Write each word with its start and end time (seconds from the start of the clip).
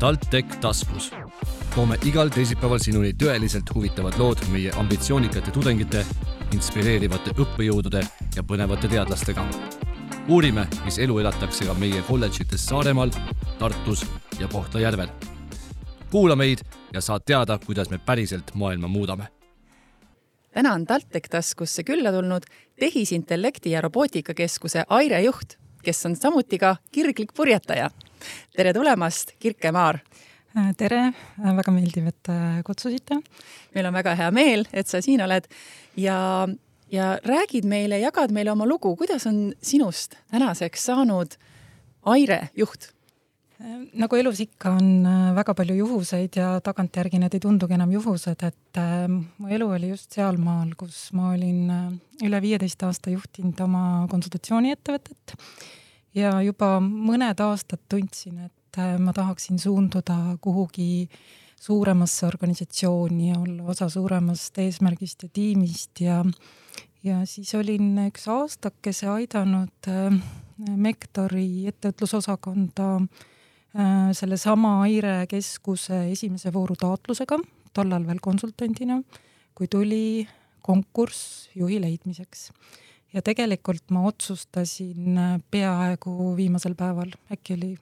TalTech 0.00 0.56
taskus. 0.60 1.10
toome 1.74 1.96
igal 2.08 2.30
teisipäeval 2.32 2.78
sinuni 2.80 3.10
tõeliselt 3.12 3.68
huvitavad 3.74 4.14
lood 4.18 4.40
meie 4.48 4.70
ambitsioonikate 4.80 5.52
tudengite, 5.52 6.04
inspireerivate 6.56 7.34
õppejõudude 7.36 8.00
ja 8.36 8.42
põnevate 8.42 8.88
teadlastega. 8.88 9.44
uurime, 10.28 10.66
mis 10.84 10.98
elu 10.98 11.18
elatakse 11.18 11.66
ka 11.68 11.74
meie 11.74 12.02
kolledžites 12.08 12.66
Saaremaal, 12.66 13.10
Tartus 13.58 14.06
ja 14.38 14.48
Kohtla-Järvel. 14.48 15.08
kuula 16.10 16.36
meid 16.36 16.64
ja 16.92 17.00
saad 17.00 17.22
teada, 17.26 17.58
kuidas 17.58 17.90
me 17.90 17.98
päriselt 17.98 18.54
maailma 18.54 18.88
muudame 18.88 19.28
täna 20.54 20.72
on 20.72 20.86
TalTech 20.86 21.28
taskusse 21.30 21.84
külla 21.84 22.12
tulnud 22.12 22.42
tehisintellekti 22.80 23.70
ja 23.70 23.80
robootikakeskuse 23.80 24.84
Aire 24.88 25.22
juht, 25.22 25.58
kes 25.82 26.06
on 26.06 26.16
samuti 26.16 26.58
ka 26.58 26.76
kirglik 26.92 27.32
purjetaja. 27.36 27.90
Tere 28.56 28.74
tulemast, 28.76 29.36
Kirke 29.38 29.72
Maar! 29.72 30.00
tere, 30.76 31.12
väga 31.38 31.70
meeldiv, 31.70 32.08
et 32.10 32.28
kutsusite. 32.66 33.20
meil 33.74 33.86
on 33.86 33.94
väga 33.94 34.16
hea 34.18 34.30
meel, 34.34 34.64
et 34.72 34.88
sa 34.90 34.98
siin 34.98 35.22
oled. 35.22 35.46
Ja, 35.94 36.48
ja 36.90 37.12
räägid 37.22 37.68
meile, 37.70 38.00
jagad 38.02 38.34
meile 38.34 38.50
oma 38.50 38.66
lugu, 38.66 38.96
kuidas 38.98 39.28
on 39.30 39.52
sinust 39.62 40.18
tänaseks 40.32 40.88
saanud 40.90 41.38
Aire 42.10 42.48
juht? 42.56 42.90
Nagu 44.00 44.16
elus 44.16 44.38
ikka, 44.40 44.70
on 44.78 45.04
äh, 45.04 45.32
väga 45.36 45.52
palju 45.58 45.74
juhuseid 45.82 46.36
ja 46.38 46.54
tagantjärgi 46.64 47.18
need 47.20 47.34
ei 47.36 47.42
tundugi 47.44 47.76
enam 47.76 47.90
juhused, 47.92 48.40
et 48.46 48.80
äh, 48.80 49.04
mu 49.10 49.50
elu 49.52 49.66
oli 49.76 49.90
just 49.90 50.16
sealmaal, 50.16 50.70
kus 50.80 51.10
ma 51.12 51.34
olin 51.34 51.66
äh, 51.74 51.90
üle 52.24 52.40
viieteist 52.40 52.80
aasta 52.88 53.12
juhtinud 53.12 53.60
oma 53.66 53.82
konsultatsiooniettevõtet 54.12 55.36
ja 56.14 56.32
juba 56.42 56.78
mõned 56.80 57.40
aastad 57.44 57.82
tundsin, 57.88 58.46
et 58.46 58.80
ma 58.98 59.12
tahaksin 59.12 59.58
suunduda 59.58 60.36
kuhugi 60.40 61.08
suuremasse 61.60 62.26
organisatsiooni 62.26 63.28
ja 63.28 63.38
olla 63.40 63.66
osa 63.72 63.88
suuremast 63.88 64.58
eesmärgist 64.58 65.22
ja 65.22 65.28
tiimist 65.32 66.00
ja 66.00 66.24
ja 67.04 67.24
siis 67.24 67.54
olin 67.54 67.96
üks 68.06 68.28
aastakese 68.28 69.08
aidanud 69.08 69.90
Mektori 70.76 71.64
ettevõtlusosakonda 71.70 72.88
äh, 72.96 73.28
Äh, 73.70 74.10
sellesama 74.18 74.80
Aire 74.82 75.28
keskuse 75.30 76.08
esimese 76.10 76.50
vooru 76.50 76.74
taotlusega, 76.74 77.36
tollal 77.70 78.02
veel 78.08 78.18
konsultandina, 78.18 78.96
kui 79.54 79.68
tuli 79.70 80.26
konkurss 80.66 81.52
juhi 81.54 81.78
leidmiseks. 81.78 82.48
Ja 83.14 83.22
tegelikult 83.22 83.90
ma 83.90 84.04
otsustasin 84.08 85.18
äh, 85.18 85.36
peaaegu 85.50 86.34
viimasel 86.36 86.74
päeval, 86.78 87.12
äkki 87.32 87.56
oli 87.58 87.74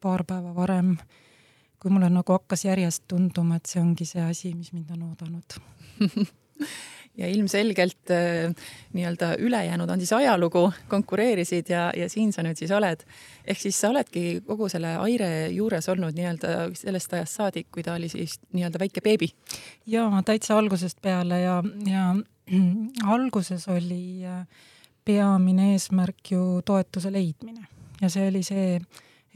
paar 0.00 0.24
päeva 0.24 0.54
varem, 0.54 0.96
kui 1.82 1.90
mulle 1.90 2.10
nagu 2.12 2.36
hakkas 2.36 2.66
järjest 2.68 3.06
tunduma, 3.08 3.58
et 3.58 3.70
see 3.70 3.82
ongi 3.82 4.06
see 4.08 4.22
asi, 4.22 4.54
mis 4.54 4.72
mind 4.76 4.92
on 4.94 5.08
oodanud 5.10 5.58
ja 7.20 7.28
ilmselgelt 7.28 8.10
äh, 8.10 8.54
nii-öelda 8.92 9.34
ülejäänud 9.38 9.90
on 9.90 9.98
siis 9.98 10.12
ajalugu, 10.12 10.72
konkureerisid 10.88 11.68
ja, 11.68 11.88
ja 11.96 12.08
siin 12.12 12.32
sa 12.32 12.44
nüüd 12.44 12.58
siis 12.60 12.70
oled. 12.70 13.02
ehk 13.46 13.60
siis 13.60 13.80
sa 13.80 13.90
oledki 13.90 14.42
kogu 14.46 14.68
selle 14.68 14.96
Aire 15.00 15.48
juures 15.54 15.88
olnud 15.88 16.16
nii-öelda 16.16 16.70
sellest 16.76 17.12
ajast 17.12 17.40
saadik, 17.40 17.70
kui 17.72 17.82
ta 17.82 17.96
oli 17.96 18.08
siis 18.12 18.38
nii-öelda 18.52 18.80
väike 18.80 19.00
beebi? 19.00 19.32
jaa, 19.86 20.22
täitsa 20.22 20.58
algusest 20.58 21.00
peale 21.02 21.40
ja, 21.40 21.62
ja 21.86 22.14
alguses 23.16 23.68
oli 23.68 24.24
äh, 24.24 24.46
peamine 25.06 25.72
eesmärk 25.74 26.32
ju 26.34 26.60
toetuse 26.66 27.12
leidmine. 27.12 27.66
Ja 28.02 28.10
see 28.12 28.28
oli 28.28 28.42
see 28.44 28.80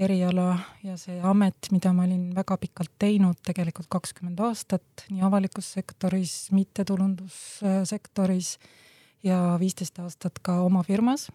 eriala 0.01 0.55
ja 0.85 0.97
see 1.01 1.21
amet, 1.25 1.69
mida 1.73 1.93
ma 1.97 2.05
olin 2.07 2.31
väga 2.37 2.57
pikalt 2.61 2.93
teinud, 3.01 3.39
tegelikult 3.47 3.89
kakskümmend 3.93 4.41
aastat 4.45 5.05
nii 5.13 5.23
avalikus 5.27 5.73
sektoris, 5.77 6.35
mittetulundussektoris 6.57 8.55
ja 9.27 9.57
viisteist 9.61 9.99
aastat 10.01 10.41
ka 10.43 10.61
oma 10.65 10.83
firmas. 10.87 11.29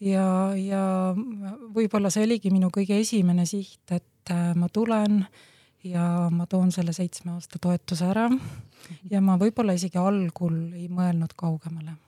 ja, 0.00 0.54
ja 0.58 1.14
võib-olla 1.74 2.10
see 2.10 2.24
oligi 2.26 2.50
minu 2.54 2.70
kõige 2.74 2.98
esimene 3.02 3.46
siht, 3.46 3.84
et 3.90 4.30
äh, 4.30 4.54
ma 4.58 4.68
tulen 4.72 5.24
ja 5.84 6.30
ma 6.30 6.46
toon 6.46 6.72
selle 6.72 6.92
seitsme 6.94 7.32
aasta 7.34 7.58
toetuse 7.62 8.06
ära. 8.06 8.30
Ja 9.10 9.20
ma 9.22 9.36
võib-olla 9.38 9.74
isegi 9.78 9.98
algul 9.98 10.72
ei 10.78 10.88
mõelnud 10.90 11.34
kaugemale 11.38 11.98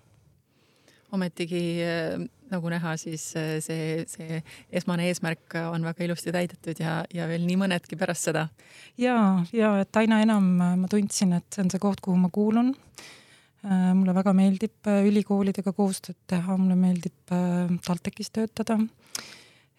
ometigi 1.15 1.63
äh, 1.85 2.19
nagu 2.53 2.71
näha, 2.73 2.95
siis 3.01 3.27
äh, 3.39 3.57
see, 3.65 4.05
see 4.11 4.41
esmane 4.75 5.09
eesmärk 5.11 5.57
on 5.71 5.87
väga 5.87 6.07
ilusti 6.07 6.35
täidetud 6.35 6.81
ja, 6.83 7.01
ja 7.15 7.29
veel 7.31 7.47
nii 7.49 7.59
mõnedki 7.65 7.99
pärast 8.01 8.31
seda. 8.31 8.49
ja, 9.01 9.17
ja 9.55 9.75
et 9.83 10.01
aina 10.03 10.21
enam 10.25 10.51
äh, 10.59 10.77
ma 10.81 10.91
tundsin, 10.91 11.37
et 11.39 11.49
see 11.55 11.65
on 11.65 11.73
see 11.73 11.83
koht, 11.83 12.03
kuhu 12.05 12.21
ma 12.21 12.33
kuulun. 12.35 12.75
mulle 13.65 14.13
väga 14.13 14.35
meeldib 14.37 14.89
ülikoolidega 15.09 15.73
koostööd 15.73 16.19
teha, 16.29 16.57
mulle 16.61 16.75
meeldib 16.77 17.33
TalTechis 17.87 18.29
töötada. 18.37 18.77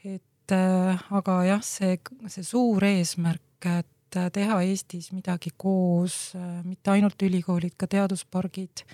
et 0.04 0.54
aga 0.56 1.36
jah, 1.46 1.62
see, 1.62 2.00
see 2.34 2.48
suur 2.48 2.82
eesmärk, 2.82 3.68
et 3.70 4.18
teha 4.34 4.58
Eestis 4.64 5.12
midagi 5.14 5.52
koos, 5.58 6.34
mitte 6.64 6.96
ainult 6.96 7.22
ülikoolid, 7.28 7.76
ka 7.78 7.86
teaduspargid 7.92 8.86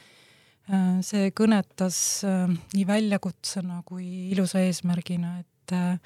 see 1.06 1.32
kõnetas 1.36 1.98
äh, 2.28 2.48
nii 2.76 2.88
väljakutsena 2.88 3.82
kui 3.86 4.32
ilusa 4.32 4.62
eesmärgina, 4.64 5.38
et, 5.42 5.76
äh, 5.76 6.00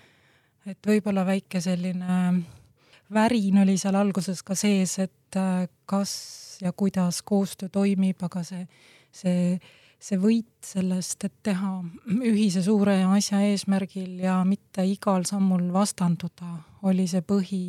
et 0.72 0.88
võib-olla 0.88 1.26
väike 1.28 1.62
selline 1.62 2.20
värin 3.14 3.62
oli 3.62 3.78
seal 3.78 3.98
alguses 4.00 4.42
ka 4.44 4.58
sees, 4.58 4.98
et 5.00 5.38
kas 5.86 6.12
ja 6.62 6.72
kuidas 6.72 7.22
koostöö 7.22 7.70
toimib, 7.70 8.22
aga 8.24 8.42
see, 8.48 8.64
see, 9.12 9.58
see 10.00 10.20
võit 10.20 10.54
sellest, 10.66 11.28
et 11.28 11.36
teha 11.44 11.74
ühise 12.16 12.64
suure 12.66 12.98
asja 13.18 13.42
eesmärgil 13.46 14.24
ja 14.24 14.40
mitte 14.48 14.86
igal 14.88 15.28
sammul 15.28 15.68
vastanduda, 15.76 16.56
oli 16.88 17.06
see 17.12 17.22
põhi, 17.22 17.66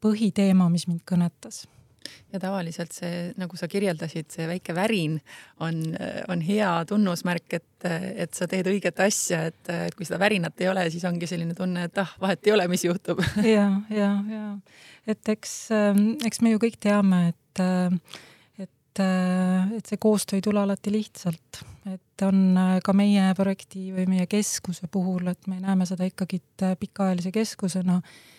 põhiteema, 0.00 0.70
mis 0.72 0.86
mind 0.88 1.04
kõnetas 1.08 1.66
ja 2.32 2.40
tavaliselt 2.42 2.92
see, 2.92 3.32
nagu 3.40 3.56
sa 3.58 3.68
kirjeldasid, 3.70 4.28
see 4.32 4.46
väike 4.50 4.74
värin 4.76 5.18
on, 5.64 5.80
on 6.28 6.42
hea 6.44 6.70
tunnusmärk, 6.88 7.58
et, 7.58 7.88
et 7.88 8.34
sa 8.36 8.48
teed 8.50 8.68
õiget 8.70 9.00
asja, 9.04 9.44
et, 9.50 9.72
kui 9.96 10.08
seda 10.08 10.20
värinat 10.22 10.60
ei 10.60 10.70
ole, 10.70 10.86
siis 10.92 11.04
ongi 11.08 11.28
selline 11.30 11.56
tunne, 11.58 11.88
et 11.88 12.00
ah, 12.02 12.14
vahet 12.20 12.46
ei 12.46 12.54
ole, 12.54 12.68
mis 12.70 12.84
juhtub. 12.86 13.22
ja, 13.56 13.70
ja, 13.92 14.12
ja. 14.30 14.46
Et 15.08 15.34
eks, 15.34 15.54
ähm, 15.74 16.10
eks 16.26 16.42
me 16.44 16.52
ju 16.52 16.62
kõik 16.62 16.78
teame, 16.84 17.22
et, 17.32 17.62
äh, 17.64 18.24
et, 18.60 19.02
äh, 19.02 19.76
et 19.78 19.88
see 19.88 20.00
koostöö 20.00 20.40
ei 20.40 20.44
tule 20.44 20.60
alati 20.60 20.92
lihtsalt, 20.92 21.62
et 21.88 22.26
on 22.26 22.42
äh, 22.60 22.74
ka 22.84 22.92
meie 22.96 23.30
projekti 23.38 23.88
või 23.96 24.08
meie 24.10 24.28
keskuse 24.30 24.90
puhul, 24.92 25.30
et 25.32 25.48
me 25.48 25.60
näeme 25.62 25.88
seda 25.88 26.08
ikkagi 26.08 26.42
pikaajalise 26.80 27.32
keskusena. 27.32 28.02
no, 28.02 28.36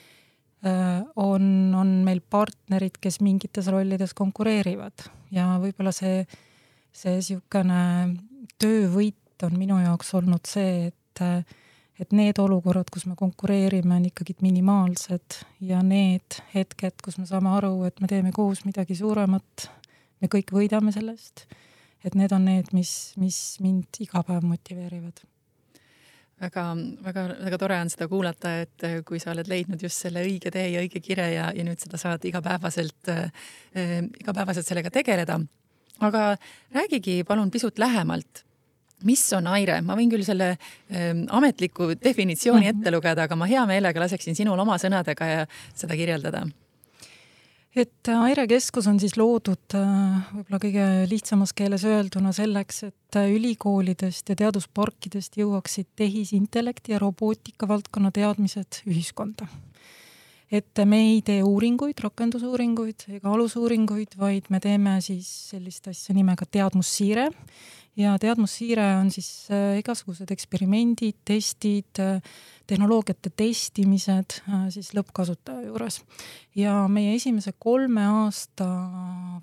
on, 0.64 1.76
on 1.76 1.92
meil 2.04 2.22
partnerid, 2.22 2.98
kes 3.02 3.20
mingites 3.24 3.70
rollides 3.72 4.14
konkureerivad. 4.18 5.06
Ja 5.32 5.54
võib-olla 5.62 5.94
see, 5.96 6.26
see 6.92 7.20
niisugune 7.20 7.82
töövõit 8.60 9.48
on 9.48 9.56
minu 9.60 9.80
jaoks 9.84 10.14
olnud 10.20 10.50
see, 10.50 10.90
et 10.92 11.24
et 12.00 12.14
need 12.16 12.38
olukorrad, 12.40 12.88
kus 12.94 13.04
me 13.10 13.16
konkureerime, 13.20 13.98
on 13.98 14.06
ikkagi 14.08 14.38
minimaalsed. 14.40 15.42
Ja 15.68 15.82
need 15.84 16.38
hetked, 16.54 17.02
kus 17.04 17.18
me 17.20 17.26
saame 17.28 17.52
aru, 17.58 17.74
et 17.90 18.00
me 18.00 18.08
teeme 18.08 18.32
koos 18.32 18.64
midagi 18.64 18.96
suuremat, 18.96 19.66
me 20.24 20.30
kõik 20.32 20.54
võidame 20.56 20.94
sellest, 20.96 21.44
et 22.08 22.16
need 22.16 22.32
on 22.32 22.48
need, 22.48 22.72
mis, 22.72 22.94
mis 23.20 23.42
mind 23.60 24.00
iga 24.06 24.24
päev 24.24 24.48
motiveerivad 24.48 25.20
väga-väga-väga 26.40 27.60
tore 27.60 27.78
on 27.84 27.92
seda 27.92 28.08
kuulata, 28.12 28.54
et 28.64 28.86
äh, 28.88 29.00
kui 29.08 29.20
sa 29.22 29.34
oled 29.34 29.50
leidnud 29.52 29.82
just 29.84 30.06
selle 30.06 30.24
õige 30.26 30.52
tee 30.54 30.70
ja 30.74 30.84
õige 30.84 31.02
kire 31.04 31.30
ja, 31.34 31.50
ja 31.56 31.66
nüüd 31.68 31.82
seda 31.82 32.00
saad 32.02 32.26
igapäevaselt 32.30 33.12
äh,, 33.12 33.32
äh 33.76 33.98
igapäevaselt 34.22 34.68
sellega 34.68 34.92
tegeleda. 34.94 35.40
aga 36.00 36.38
räägigi 36.72 37.24
palun 37.28 37.52
pisut 37.52 37.80
lähemalt, 37.80 38.46
mis 39.04 39.26
on 39.34 39.48
Aire, 39.48 39.82
ma 39.82 39.96
võin 40.00 40.12
küll 40.12 40.24
selle 40.24 40.54
äh, 40.56 41.12
ametliku 41.28 41.94
definitsiooni 41.96 42.70
mhm. 42.70 42.80
ette 42.80 42.96
lugeda, 42.96 43.28
aga 43.28 43.36
ma 43.36 43.46
hea 43.46 43.66
meelega 43.66 44.00
laseksin 44.00 44.36
sinul 44.36 44.60
oma 44.60 44.80
sõnadega 44.80 45.32
ja 45.34 45.46
seda 45.76 46.00
kirjeldada 46.00 46.48
et 47.82 48.10
Aire 48.14 48.46
keskus 48.50 48.88
on 48.90 49.00
siis 49.02 49.16
loodud 49.20 49.76
äh, 49.78 50.28
võib-olla 50.34 50.60
kõige 50.62 50.86
lihtsamas 51.12 51.54
keeles 51.58 51.86
öelduna 51.88 52.34
selleks, 52.36 52.84
et 52.90 53.18
äh, 53.20 53.30
ülikoolidest 53.36 54.32
ja 54.32 54.38
teadusparkidest 54.40 55.40
jõuaksid 55.40 55.90
tehisintellekti 56.00 56.96
ja 56.96 57.02
robootika 57.02 57.68
valdkonna 57.70 58.12
teadmised 58.16 58.82
ühiskonda. 58.90 59.48
et 60.52 60.82
me 60.86 60.98
ei 61.12 61.22
tee 61.22 61.44
uuringuid, 61.46 62.00
rakendusuuringuid 62.02 63.06
ega 63.20 63.30
alusuuringuid, 63.30 64.16
vaid 64.18 64.50
me 64.50 64.60
teeme 64.60 64.96
siis 65.02 65.30
sellist 65.52 65.88
asja 65.92 66.16
nimega 66.18 66.46
teadmussiire 66.50 67.30
ja 67.98 68.16
teadmussiire 68.22 68.86
on 69.00 69.10
siis 69.12 69.48
äh, 69.54 69.80
igasugused 69.80 70.32
eksperimendid, 70.32 71.18
testid, 71.28 72.00
äh, 72.02 72.22
tehnoloogiate 72.70 73.32
testimised 73.38 74.40
äh, 74.44 74.68
siis 74.74 74.92
lõppkasutaja 74.98 75.68
juures. 75.68 76.02
ja 76.56 76.76
meie 76.92 77.16
esimese 77.16 77.54
kolme 77.60 78.06
aasta 78.06 78.68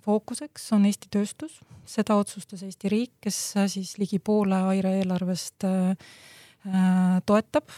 fookuseks 0.04 0.70
on 0.76 0.86
Eesti 0.86 1.10
tööstus, 1.10 1.60
seda 1.86 2.18
otsustas 2.20 2.62
Eesti 2.66 2.92
riik, 2.92 3.12
kes 3.20 3.40
siis 3.72 3.96
ligi 3.98 4.18
poole 4.18 4.58
Aire 4.70 4.96
eelarvest 5.00 5.66
toetab 7.26 7.70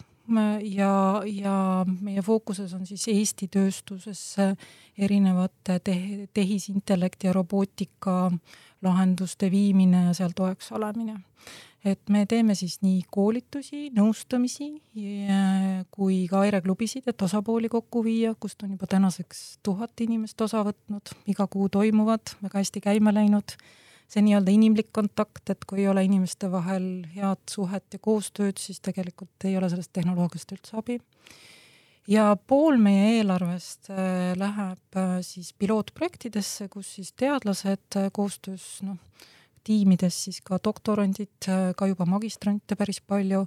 ja, 0.63 1.23
ja 1.25 1.85
meie 2.01 2.23
fookuses 2.23 2.75
on 2.75 2.87
siis 2.87 3.09
Eesti 3.09 3.49
tööstuses 3.49 4.23
erinevate 4.99 5.79
te 5.85 5.97
tehisintellekti 6.35 7.27
ja 7.27 7.33
robootika 7.33 8.31
lahenduste 8.83 9.51
viimine 9.51 10.05
ja 10.09 10.15
seal 10.15 10.35
toeks 10.37 10.73
olemine. 10.73 11.21
et 11.85 12.11
me 12.11 12.27
teeme 12.27 12.55
siis 12.59 12.81
nii 12.83 13.05
koolitusi, 13.11 13.89
nõustamisi 13.95 14.67
kui 15.91 16.17
ka 16.29 16.41
aireklubisid, 16.41 17.07
et 17.07 17.23
osapooli 17.23 17.69
kokku 17.69 18.03
viia, 18.05 18.35
kust 18.35 18.63
on 18.63 18.73
juba 18.75 18.87
tänaseks 18.87 19.59
tuhat 19.63 20.01
inimest 20.01 20.41
osa 20.41 20.65
võtnud, 20.67 21.15
iga 21.31 21.47
kuu 21.47 21.69
toimuvad, 21.69 22.35
väga 22.43 22.59
hästi 22.59 22.83
käima 22.83 23.15
läinud 23.15 23.55
see 24.09 24.25
nii-öelda 24.25 24.53
inimlik 24.53 24.91
kontakt, 24.97 25.51
et 25.53 25.65
kui 25.69 25.83
ei 25.83 25.89
ole 25.91 26.05
inimeste 26.07 26.49
vahel 26.53 26.89
head 27.15 27.43
suhet 27.51 27.93
ja 27.93 28.01
koostööd, 28.03 28.61
siis 28.61 28.81
tegelikult 28.85 29.49
ei 29.49 29.57
ole 29.61 29.69
sellest 29.69 29.93
tehnoloogiast 29.97 30.55
üldse 30.57 30.79
abi. 30.81 30.99
ja 32.09 32.31
pool 32.49 32.79
meie 32.81 33.19
eelarvest 33.19 33.91
äh, 33.93 34.33
läheb 34.41 34.97
äh, 34.97 35.19
siis 35.23 35.53
pilootprojektidesse, 35.53 36.71
kus 36.73 36.95
siis 36.97 37.13
teadlased 37.13 38.01
äh, 38.01 38.09
koostöös 38.13 38.79
noh, 38.83 38.97
tiimides 39.69 40.25
siis 40.25 40.41
ka 40.41 40.57
doktorandid, 40.65 41.45
ka 41.77 41.87
juba 41.91 42.07
magistrante 42.09 42.77
päris 42.81 43.03
palju 43.05 43.43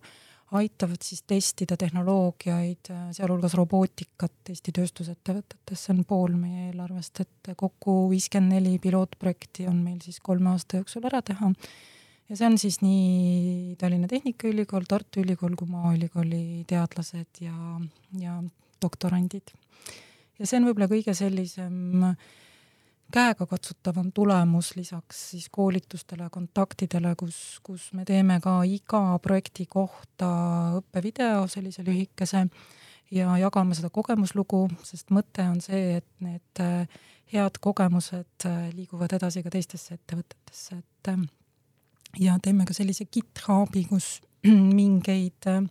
aitavad 0.58 1.00
siis 1.04 1.24
testida 1.28 1.78
tehnoloogiaid, 1.80 2.92
sealhulgas 3.16 3.54
robootikat 3.56 4.52
Eesti 4.52 4.74
tööstusettevõtetes, 4.76 5.86
see 5.86 5.94
on 5.96 6.04
pool 6.08 6.36
meie 6.36 6.68
eelarvest, 6.70 7.24
et 7.24 7.54
kokku 7.58 8.10
viiskümmend 8.12 8.58
neli 8.58 8.76
pilootprojekti 8.84 9.70
on 9.72 9.80
meil 9.86 10.02
siis 10.04 10.20
kolme 10.24 10.52
aasta 10.52 10.82
jooksul 10.82 11.08
ära 11.08 11.22
teha. 11.24 11.54
ja 12.30 12.36
see 12.36 12.50
on 12.50 12.58
siis 12.60 12.82
nii 12.84 13.78
Tallinna 13.80 14.12
Tehnikaülikool, 14.12 14.88
Tartu 14.90 15.24
Ülikool 15.24 15.56
kui 15.60 15.72
Maaülikooli 15.72 16.66
teadlased 16.68 17.44
ja, 17.48 17.56
ja 18.20 18.38
doktorandid. 18.84 19.56
ja 20.40 20.46
see 20.46 20.60
on 20.60 20.68
võib-olla 20.68 20.92
kõige 20.92 21.16
sellisem 21.16 22.12
äh, 22.12 22.32
käegakatsutavam 23.12 24.12
tulemus 24.16 24.76
lisaks 24.76 25.22
siis 25.32 25.48
koolitustele, 25.52 26.30
kontaktidele, 26.32 27.16
kus, 27.20 27.60
kus 27.64 27.92
me 27.94 28.06
teeme 28.06 28.40
ka 28.44 28.62
iga 28.68 29.02
projekti 29.24 29.66
kohta 29.70 30.30
õppevideo, 30.80 31.48
sellise 31.52 31.86
lühikese, 31.88 32.46
ja 33.12 33.36
jagame 33.38 33.76
seda 33.76 33.92
kogemuslugu, 33.94 34.66
sest 34.88 35.12
mõte 35.12 35.46
on 35.50 35.60
see, 35.64 36.00
et 36.00 36.08
need 36.24 36.64
äh, 36.64 37.00
head 37.34 37.60
kogemused 37.64 38.48
äh, 38.48 38.68
liiguvad 38.76 39.16
edasi 39.18 39.44
ka 39.44 39.54
teistesse 39.54 39.96
ettevõtetesse, 40.00 40.80
et 40.80 41.12
äh, 41.12 41.24
ja 42.20 42.38
teeme 42.44 42.68
ka 42.68 42.76
sellise 42.76 43.08
GitHubi, 43.12 43.86
kus 43.92 44.20
mingeid 44.80 45.50
äh, 45.52 45.64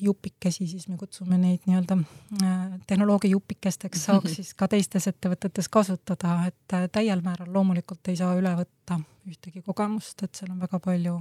jupikesi, 0.00 0.66
siis 0.66 0.86
me 0.88 0.96
kutsume 0.96 1.36
neid 1.36 1.66
nii-öelda 1.68 1.98
äh, 2.42 2.60
tehnoloogia 2.88 3.30
jupikesteks, 3.34 4.06
saaks 4.08 4.32
siis 4.38 4.54
ka 4.56 4.68
teistes 4.72 5.08
ettevõtetes 5.10 5.68
kasutada, 5.72 6.38
et 6.48 6.76
äh, 6.76 6.86
täiel 6.92 7.20
määral 7.24 7.50
loomulikult 7.52 8.08
ei 8.08 8.16
saa 8.16 8.32
üle 8.38 8.54
võtta 8.56 8.96
ühtegi 9.28 9.60
kogemust, 9.66 10.24
et 10.24 10.38
seal 10.38 10.54
on 10.54 10.62
väga 10.62 10.80
palju 10.80 11.18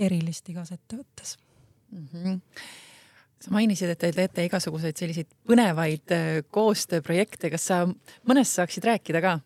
erilist 0.00 0.48
igas 0.48 0.72
ettevõttes 0.76 1.36
mm. 1.92 2.06
-hmm 2.12 2.40
sa 3.40 3.54
mainisid, 3.54 3.88
et 3.88 3.98
te 3.98 4.10
teete 4.12 4.42
igasuguseid 4.44 4.98
selliseid 5.00 5.28
põnevaid 5.48 6.12
koostööprojekte, 6.52 7.48
kas 7.48 7.62
sa 7.70 7.78
mõnest 8.28 8.58
saaksid 8.58 8.84
rääkida 8.84 9.22
ka? 9.24 9.38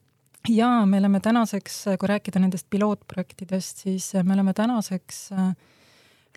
jaa, 0.51 0.87
me 0.87 0.99
oleme 0.99 1.21
tänaseks, 1.21 1.85
kui 1.99 2.09
rääkida 2.09 2.43
nendest 2.43 2.67
pilootprojektidest, 2.71 3.85
siis 3.87 4.11
me 4.23 4.35
oleme 4.35 4.53
tänaseks 4.53 5.33
äh, 5.33 5.55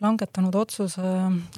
langetanud 0.03 0.55
otsuse 0.55 1.03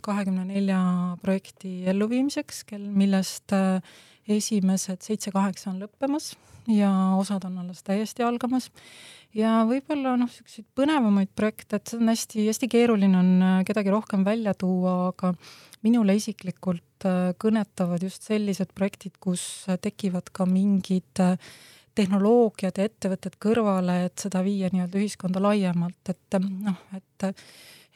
kahekümne 0.06 0.46
nelja 0.48 0.80
projekti 1.24 1.84
elluviimiseks, 1.92 2.64
kel, 2.70 2.86
millest 2.96 3.54
äh, 3.56 3.82
esimesed 4.30 5.04
seitse-kaheksa 5.06 5.72
on 5.74 5.82
lõppemas 5.84 6.34
ja 6.70 6.92
osad 7.18 7.48
on 7.48 7.58
alles 7.64 7.82
täiesti 7.84 8.24
algamas. 8.24 8.70
ja 9.36 9.64
võib-olla 9.70 10.16
noh, 10.18 10.30
niisuguseid 10.30 10.68
põnevamaid 10.78 11.32
projekte, 11.36 11.78
et 11.78 11.90
see 11.90 12.00
on 12.00 12.12
hästi-hästi 12.12 12.70
keeruline 12.72 13.20
on 13.20 13.34
äh, 13.42 13.58
kedagi 13.68 13.92
rohkem 13.94 14.24
välja 14.28 14.54
tuua, 14.54 15.10
aga 15.14 15.34
minule 15.86 16.16
isiklikult 16.20 17.10
äh, 17.10 17.34
kõnetavad 17.42 18.04
just 18.06 18.28
sellised 18.30 18.72
projektid, 18.76 19.18
kus 19.20 19.66
tekivad 19.82 20.32
ka 20.32 20.48
mingid 20.50 21.26
tehnoloogiad 22.00 22.78
ja 22.80 22.86
ettevõtted 22.88 23.36
kõrvale, 23.42 24.06
et 24.08 24.22
seda 24.24 24.40
viia 24.46 24.70
nii-öelda 24.72 25.02
ühiskonda 25.02 25.42
laiemalt, 25.44 26.14
et 26.14 26.40
noh, 26.40 26.80
et 26.96 27.28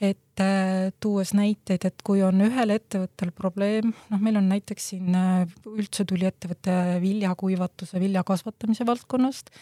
et 0.03 0.41
äh, 0.41 0.91
tuues 1.03 1.31
näiteid, 1.37 1.85
et 1.87 2.03
kui 2.05 2.21
on 2.25 2.41
ühel 2.43 2.73
ettevõttel 2.75 3.31
probleem, 3.35 3.93
noh, 4.11 4.21
meil 4.23 4.39
on 4.39 4.49
näiteks 4.51 4.89
siin 4.91 5.15
äh, 5.15 5.43
üldse 5.69 6.05
tuli 6.09 6.27
ettevõte 6.27 6.75
viljakuivatuse, 7.03 8.01
vilja 8.03 8.25
kasvatamise 8.27 8.87
valdkonnast, 8.89 9.53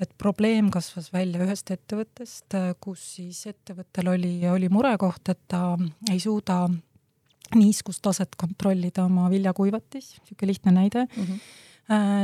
et 0.00 0.14
probleem 0.18 0.70
kasvas 0.72 1.10
välja 1.12 1.42
ühest 1.44 1.72
ettevõttest, 1.74 2.46
äh, 2.56 2.70
kus 2.80 3.02
siis 3.18 3.42
ettevõttel 3.50 4.12
oli, 4.14 4.34
oli 4.48 4.70
murekoht, 4.72 5.34
et 5.34 5.42
ta 5.50 5.74
ei 6.10 6.20
suuda 6.22 6.62
niiskustaset 7.58 8.38
kontrollida 8.38 9.04
oma 9.04 9.26
viljakuivatis, 9.32 10.14
niisugune 10.20 10.54
lihtne 10.54 10.78
näide 10.78 11.04
mm. 11.10 11.26
-hmm 11.26 11.66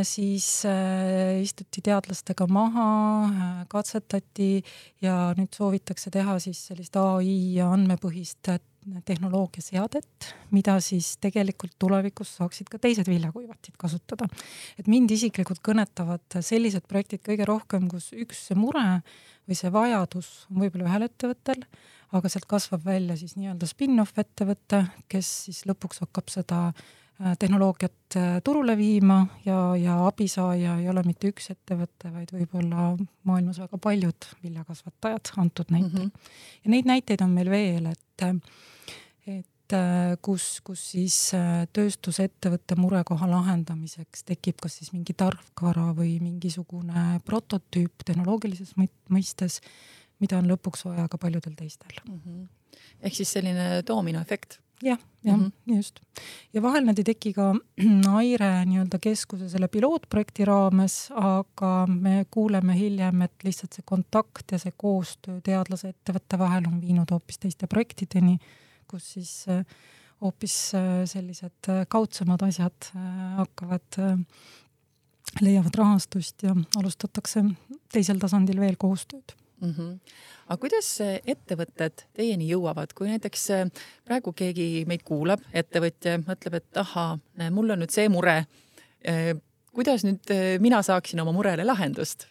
siis 0.06 0.62
äh, 0.68 1.40
istuti 1.42 1.82
teadlastega 1.82 2.46
maha, 2.46 2.86
äh, 3.26 3.58
katsetati 3.70 4.62
ja 5.02 5.32
nüüd 5.38 5.54
soovitakse 5.56 6.12
teha 6.14 6.38
siis 6.42 6.60
sellist 6.68 6.96
ai 7.00 7.56
ja 7.56 7.72
andmepõhist 7.74 8.52
tehnoloogiaseadet, 9.06 10.28
mida 10.54 10.76
siis 10.84 11.16
tegelikult 11.18 11.72
tulevikus 11.82 12.36
saaksid 12.38 12.68
ka 12.70 12.78
teised 12.78 13.08
viljakuivatid 13.10 13.74
kasutada. 13.78 14.28
et 14.78 14.86
mind 14.86 15.10
isiklikult 15.10 15.58
kõnetavad 15.66 16.38
sellised 16.38 16.86
projektid 16.86 17.24
kõige 17.26 17.48
rohkem, 17.48 17.88
kus 17.90 18.12
üks 18.14 18.46
see 18.46 18.58
mure 18.58 19.02
või 19.48 19.58
see 19.58 19.72
vajadus 19.74 20.28
on 20.50 20.62
võib-olla 20.62 20.86
ühel 20.86 21.08
ettevõttel, 21.08 21.66
aga 22.14 22.30
sealt 22.30 22.46
kasvab 22.46 22.86
välja 22.86 23.18
siis 23.18 23.34
nii-öelda 23.34 23.66
spin-off 23.66 24.14
ettevõte, 24.22 24.84
kes 25.10 25.32
siis 25.48 25.64
lõpuks 25.66 26.04
hakkab 26.06 26.30
seda 26.30 26.60
Äh, 26.70 27.05
tehnoloogiat 27.38 28.16
äh, 28.16 28.42
turule 28.44 28.76
viima 28.76 29.26
ja, 29.44 29.76
ja 29.76 29.96
abisaaja 30.06 30.76
ei 30.82 30.88
ole 30.92 31.02
mitte 31.06 31.30
üks 31.32 31.48
ettevõte, 31.54 32.10
vaid 32.12 32.32
võib-olla 32.34 32.90
maailmas 33.24 33.60
väga 33.62 33.78
paljud 33.80 34.28
viljakasvatajad 34.42 35.32
antud 35.40 35.72
näitel 35.72 36.02
mm. 36.04 36.10
-hmm. 36.10 36.64
ja 36.64 36.72
neid 36.74 36.88
näiteid 36.90 37.24
on 37.24 37.32
meil 37.32 37.50
veel, 37.50 37.86
et, 37.86 38.26
et 39.26 39.76
äh, 39.78 40.12
kus, 40.22 40.60
kus 40.64 40.82
siis 40.90 41.16
tööstusettevõtte 41.72 42.76
murekoha 42.76 43.30
lahendamiseks 43.30 44.28
tekib 44.28 44.60
kas 44.60 44.76
siis 44.82 44.92
mingi 44.92 45.16
tarkvara 45.16 45.94
või 45.96 46.18
mingisugune 46.20 47.22
prototüüp 47.24 48.04
tehnoloogilises 48.04 48.76
mõistes, 49.08 49.62
mida 50.20 50.36
on 50.36 50.52
lõpuks 50.52 50.84
vaja 50.84 51.08
ka 51.08 51.16
paljudel 51.18 51.56
teistel 51.56 51.96
mm. 52.04 52.20
-hmm. 52.20 52.46
ehk 53.00 53.14
siis 53.22 53.32
selline 53.32 53.82
doominoefekt 53.88 54.60
jah, 54.82 54.98
jah 55.24 55.36
mm, 55.36 55.44
-hmm. 55.44 55.76
just. 55.76 56.00
ja 56.52 56.62
vahel 56.62 56.84
nad 56.84 56.98
ei 56.98 57.04
teki 57.04 57.32
ka 57.32 57.54
Aire 58.18 58.50
nii-öelda 58.64 58.98
keskuse 59.02 59.48
selle 59.48 59.68
pilootprojekti 59.68 60.44
raames, 60.44 61.10
aga 61.14 61.86
me 61.86 62.26
kuuleme 62.30 62.78
hiljem, 62.78 63.22
et 63.22 63.44
lihtsalt 63.44 63.72
see 63.72 63.84
kontakt 63.84 64.52
ja 64.52 64.58
see 64.58 64.72
koostöö 64.76 65.40
teadlase 65.40 65.88
ettevõtte 65.94 66.38
vahel 66.38 66.68
on 66.68 66.80
viinud 66.80 67.10
hoopis 67.10 67.38
teiste 67.38 67.66
projektideni, 67.66 68.38
kus 68.88 69.12
siis 69.12 69.32
äh, 69.48 69.64
hoopis 70.20 70.74
äh, 70.74 71.04
sellised 71.04 71.68
äh, 71.68 71.86
kaudsemad 71.88 72.42
asjad 72.42 72.92
hakkavad, 73.36 74.00
leiavad 75.40 75.74
rahastust 75.74 76.42
ja 76.42 76.54
alustatakse 76.76 77.44
teisel 77.92 78.18
tasandil 78.18 78.60
veel 78.60 78.76
koostööd 78.78 79.36
mm. 79.60 79.72
-hmm. 79.72 79.98
aga 80.46 80.60
kuidas 80.60 80.90
ettevõtted 81.02 82.06
teieni 82.16 82.48
jõuavad, 82.50 82.92
kui 82.94 83.08
näiteks 83.10 83.50
äh, 83.50 83.66
praegu 84.04 84.32
keegi 84.32 84.84
meid 84.86 85.04
kuulab, 85.04 85.42
ettevõtja 85.52 86.18
mõtleb, 86.22 86.60
et 86.60 86.82
ahaa, 86.84 87.18
mul 87.50 87.74
on 87.74 87.84
nüüd 87.84 87.92
see 87.94 88.08
mure. 88.08 88.44
Äh, 89.08 89.34
kuidas 89.72 90.04
nüüd 90.04 90.32
äh, 90.32 90.56
mina 90.60 90.82
saaksin 90.82 91.20
oma 91.20 91.32
murele 91.36 91.64
lahendust? 91.64 92.28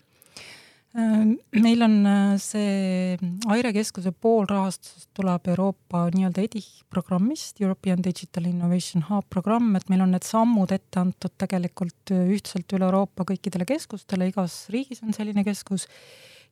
meil 1.52 1.82
on 1.84 1.96
see 2.40 3.18
Aire 3.52 3.74
keskuse 3.76 4.14
pool 4.16 4.46
rahastusest 4.48 5.10
tuleb 5.18 5.50
Euroopa 5.52 6.06
nii-öelda 6.14 6.46
EDIH 6.46 6.86
programmist, 6.90 7.60
European 7.60 8.00
Digital 8.04 8.46
Innovation 8.48 9.04
Hub 9.10 9.28
programm, 9.30 9.76
et 9.76 9.90
meil 9.90 10.06
on 10.06 10.14
need 10.16 10.24
sammud 10.24 10.72
ette 10.72 11.02
antud 11.02 11.36
tegelikult 11.36 12.16
ühtselt 12.16 12.72
üle 12.78 12.88
Euroopa 12.88 13.28
kõikidele 13.28 13.68
keskustele, 13.68 14.30
igas 14.32 14.70
riigis 14.72 15.04
on 15.04 15.12
selline 15.12 15.44
keskus 15.44 15.90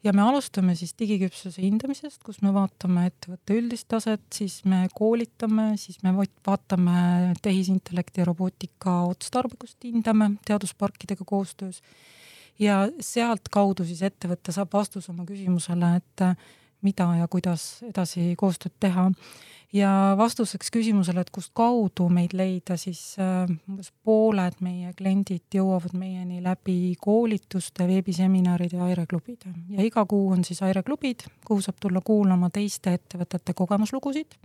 ja 0.04 0.14
me 0.14 0.24
alustame 0.26 0.76
siis 0.76 0.94
digiküpsuse 1.00 1.62
hindamisest, 1.64 2.22
kus 2.26 2.42
me 2.44 2.52
vaatame 2.56 3.06
ettevõtte 3.10 3.58
üldist 3.58 3.88
taset, 3.92 4.24
siis 4.36 4.60
me 4.70 4.84
koolitame, 4.96 5.74
siis 5.80 6.02
me 6.04 6.14
vaatame 6.16 7.34
tehisintellekti 7.44 8.24
ja 8.24 8.28
robootika 8.28 9.00
otstarbekust, 9.12 9.80
hindame 9.88 10.34
teadusparkidega 10.48 11.26
koostöös. 11.26 11.82
Ja 12.60 12.84
sealtkaudu 13.02 13.86
siis 13.88 14.04
ettevõte 14.06 14.54
saab 14.54 14.76
vastuse 14.76 15.12
oma 15.12 15.26
küsimusele, 15.26 15.96
et 15.98 16.26
mida 16.84 17.08
ja 17.20 17.28
kuidas 17.32 17.82
edasi 17.88 18.34
koostööd 18.40 18.76
teha. 18.80 19.10
Ja 19.74 19.90
vastuseks 20.18 20.70
küsimusele, 20.70 21.24
et 21.24 21.32
kust 21.34 21.50
kaudu 21.58 22.06
meid 22.14 22.36
leida, 22.38 22.76
siis 22.78 23.16
äh, 23.18 23.50
umbes 23.70 23.90
pooled 24.06 24.60
meie 24.62 24.92
kliendid 24.94 25.58
jõuavad 25.58 25.96
meieni 25.98 26.44
läbi 26.46 26.94
koolituste, 27.02 27.88
veebiseminaride 27.90 28.78
ja 28.78 28.86
aireklubide 28.86 29.56
ja 29.74 29.88
iga 29.88 30.04
kuu 30.06 30.28
on 30.36 30.46
siis 30.46 30.62
aireklubid, 30.62 31.26
kuhu 31.48 31.66
saab 31.66 31.82
tulla 31.82 32.04
kuulama 32.06 32.52
teiste 32.54 32.94
ettevõtete 33.00 33.58
kogemuslugusid. 33.58 34.38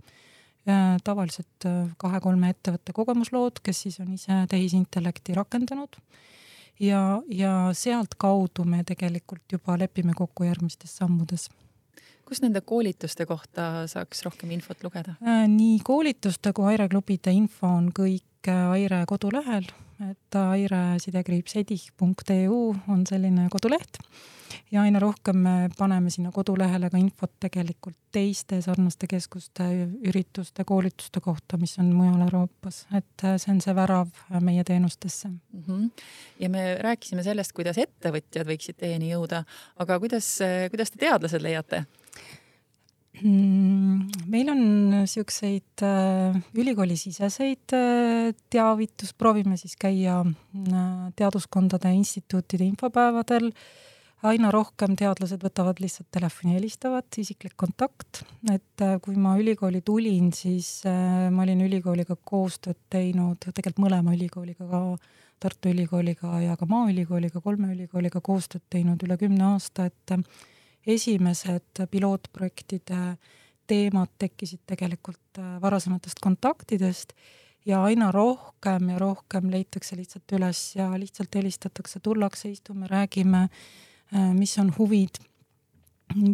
Tavaliselt 1.05 1.69
äh, 1.69 1.93
kahe-kolme 2.01 2.49
ettevõtte 2.55 2.97
kogemuslood, 2.97 3.61
kes 3.63 3.85
siis 3.85 4.01
on 4.01 4.17
ise 4.17 4.41
tehisintellekti 4.49 5.37
rakendanud. 5.37 6.01
Ja, 6.81 7.21
ja 7.29 7.53
sealtkaudu 7.77 8.65
me 8.65 8.81
tegelikult 8.87 9.45
juba 9.51 9.77
lepime 9.77 10.17
kokku 10.17 10.49
järgmistes 10.49 10.97
sammudes 10.97 11.49
kus 12.29 12.43
nende 12.45 12.61
koolituste 12.61 13.25
kohta 13.29 13.87
saaks 13.89 14.23
rohkem 14.27 14.53
infot 14.55 14.83
lugeda? 14.85 15.17
Äh, 15.25 15.45
nii 15.49 15.79
koolituste 15.85 16.53
kui 16.55 16.69
Aire 16.73 16.89
klubide 16.91 17.33
info 17.35 17.69
on 17.79 17.91
kõik 17.95 18.49
äh, 18.49 18.65
Aire 18.75 19.03
kodulehel, 19.09 19.69
et 20.09 20.35
aire 20.39 20.83
sidekriips 21.03 21.57
edih.eu 21.59 22.59
on 22.87 23.01
selline 23.09 23.49
koduleht 23.51 23.99
ja 24.71 24.81
aina 24.81 24.99
rohkem 25.01 25.41
me 25.43 25.69
paneme 25.77 26.09
sinna 26.13 26.31
kodulehele 26.31 26.89
ka 26.89 26.97
infot 27.01 27.31
tegelikult 27.43 27.97
teiste 28.15 28.61
sarnaste 28.65 29.09
keskuste, 29.09 29.65
ürituste, 30.09 30.63
koolituste 30.65 31.21
kohta, 31.21 31.59
mis 31.61 31.75
on 31.81 31.91
mujal 31.93 32.23
Euroopas, 32.25 32.85
et 32.95 33.25
äh, 33.25 33.35
see 33.41 33.53
on 33.53 33.61
see 33.65 33.75
värav 33.75 34.09
meie 34.39 34.63
teenustesse 34.63 35.27
mm. 35.29 35.63
-hmm. 35.67 35.89
ja 36.39 36.49
me 36.49 36.63
rääkisime 36.81 37.23
sellest, 37.23 37.53
kuidas 37.53 37.77
ettevõtjad 37.77 38.47
võiksid 38.47 38.79
teieni 38.79 39.11
jõuda, 39.11 39.43
aga 39.77 39.99
kuidas, 39.99 40.37
kuidas 40.71 40.91
te 40.91 41.05
teadlased 41.05 41.41
leiate? 41.41 41.85
Mm, 43.19 44.07
meil 44.31 44.47
on 44.47 44.61
niisuguseid 44.93 45.83
äh, 45.83 46.37
ülikoolisiseseid 46.55 47.73
äh, 47.75 48.29
teavitus, 48.49 49.11
proovime 49.13 49.57
siis 49.59 49.75
käia 49.79 50.21
äh, 50.23 50.85
teaduskondade 51.19 51.91
instituutide 51.97 52.63
infopäevadel. 52.69 53.51
aina 54.23 54.49
rohkem 54.51 54.97
teadlased 54.99 55.39
võtavad 55.43 55.77
lihtsalt 55.79 56.09
telefoni, 56.11 56.57
helistavad, 56.57 57.07
isiklik 57.17 57.53
kontakt, 57.55 58.25
et 58.51 58.83
kui 59.03 59.15
ma 59.15 59.37
ülikooli 59.39 59.79
tulin, 59.79 60.33
siis 60.35 60.83
ma 60.83 61.45
olin 61.45 61.61
ülikooliga 61.63 62.17
koostööd 62.27 62.81
teinud, 62.91 63.39
tegelikult 63.39 63.79
mõlema 63.85 64.15
ülikooliga, 64.17 64.67
ka 64.67 64.81
Tartu 65.39 65.71
Ülikooliga 65.71 66.41
ja 66.43 66.57
ka 66.59 66.67
Maaülikooliga, 66.67 67.39
kolme 67.39 67.71
ülikooliga 67.71 68.19
koostööd 68.19 68.65
teinud 68.67 69.07
üle 69.07 69.15
kümne 69.21 69.53
aasta, 69.53 69.87
et 69.87 70.19
esimesed 70.87 71.83
pilootprojektide 71.91 73.17
teemad 73.69 74.11
tekkisid 74.21 74.63
tegelikult 74.69 75.39
äh, 75.39 75.57
varasematest 75.61 76.21
kontaktidest 76.23 77.13
ja 77.67 77.83
aina 77.85 78.11
rohkem 78.11 78.89
ja 78.93 78.99
rohkem 79.01 79.51
leitakse 79.53 79.97
lihtsalt 79.99 80.37
üles 80.37 80.61
ja 80.77 80.89
lihtsalt 80.97 81.35
helistatakse, 81.35 81.99
tullakse, 82.03 82.49
istume, 82.49 82.87
räägime, 82.89 83.47
äh, 84.13 84.29
mis 84.33 84.57
on 84.59 84.73
huvid. 84.77 85.21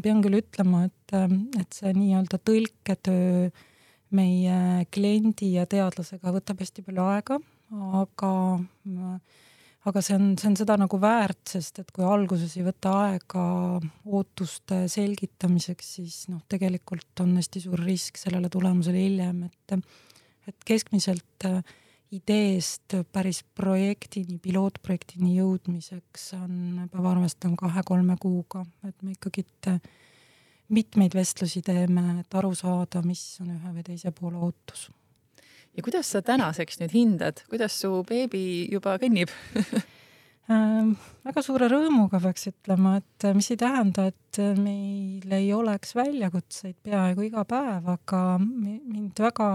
pean 0.04 0.22
küll 0.24 0.40
ütlema, 0.40 0.86
et, 0.88 1.14
äh, 1.14 1.32
et 1.60 1.74
see 1.75 1.92
nii-öelda 1.94 2.40
tõlketöö 2.40 3.50
meie 4.16 4.86
kliendi 4.94 5.56
ja 5.58 5.66
teadlasega 5.68 6.32
võtab 6.32 6.62
hästi 6.64 6.86
palju 6.86 7.04
aega, 7.10 7.40
aga 8.00 8.32
aga 9.86 10.01
see 10.01 10.15
on, 10.18 10.34
see 10.39 10.50
on 10.50 10.58
seda 10.58 10.77
nagu 10.82 10.98
väärt, 11.01 11.44
sest 11.56 11.80
et 11.84 11.92
kui 11.94 12.06
alguses 12.08 12.56
ei 12.58 12.65
võta 12.65 12.94
aega 13.06 13.46
ootuste 14.06 14.86
selgitamiseks, 14.92 15.92
siis 16.00 16.20
noh, 16.32 16.42
tegelikult 16.50 17.24
on 17.24 17.36
hästi 17.38 17.62
suur 17.68 17.84
risk 17.86 18.20
sellele 18.22 18.50
tulemusele 18.54 19.06
hiljem, 19.06 19.46
et 19.50 19.77
et 20.46 20.65
keskmiselt 20.65 21.46
äh, 21.50 21.62
ideest 22.13 22.94
päris 23.13 23.39
projektini, 23.58 24.38
pilootprojektini 24.42 25.32
jõudmiseks 25.39 26.27
on, 26.38 26.84
peab 26.92 27.08
arvestama 27.15 27.58
kahe-kolme 27.58 28.18
kuuga, 28.22 28.62
et 28.86 28.98
me 29.01 29.15
ikkagi 29.15 29.46
äh, 29.72 29.80
mitmeid 30.70 31.18
vestlusi 31.18 31.63
teeme, 31.65 32.20
et 32.22 32.38
aru 32.38 32.54
saada, 32.58 33.01
mis 33.06 33.24
on 33.42 33.56
ühe 33.58 33.74
või 33.80 33.89
teise 33.89 34.13
poole 34.13 34.38
ootus 34.38 34.88
ja 35.75 35.84
kuidas 35.84 36.10
sa 36.13 36.22
tänaseks 36.25 36.79
nüüd 36.82 36.96
hindad, 36.96 37.44
kuidas 37.51 37.75
su 37.82 38.00
beebi 38.08 38.65
juba 38.72 38.98
kõnnib? 39.01 39.34
Ähm, 40.46 40.91
väga 41.25 41.41
suure 41.41 41.65
rõõmuga 41.72 42.20
peaks 42.22 42.51
ütlema, 42.51 43.00
et 43.00 43.24
äh, 43.25 43.32
mis 43.34 43.48
ei 43.50 43.58
tähenda, 43.58 44.03
et 44.12 44.38
äh, 44.38 44.51
meil 44.62 45.32
ei 45.34 45.48
oleks 45.58 45.96
väljakutseid 45.98 46.75
peaaegu 46.86 47.24
iga 47.25 47.41
päev, 47.50 47.88
aga 47.89 48.20
mind 48.38 49.24
väga 49.25 49.48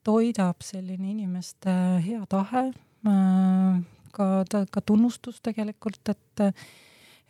toidab 0.00 0.64
selline 0.64 1.10
inimeste 1.12 1.74
hea 2.06 2.22
tahe, 2.24 2.64
äh, 3.04 3.76
ka, 4.16 4.30
ka 4.48 4.80
tunnustus 4.80 5.44
tegelikult, 5.44 6.00
et 6.08 6.48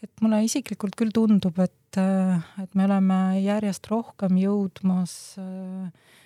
et 0.07 0.23
mulle 0.23 0.45
isiklikult 0.47 0.95
küll 0.95 1.11
tundub, 1.15 1.59
et, 1.67 1.99
et 1.99 2.79
me 2.79 2.87
oleme 2.87 3.19
järjest 3.43 3.91
rohkem 3.91 4.39
jõudmas 4.39 5.19
äh, 5.43 5.91
Äh, 5.91 6.22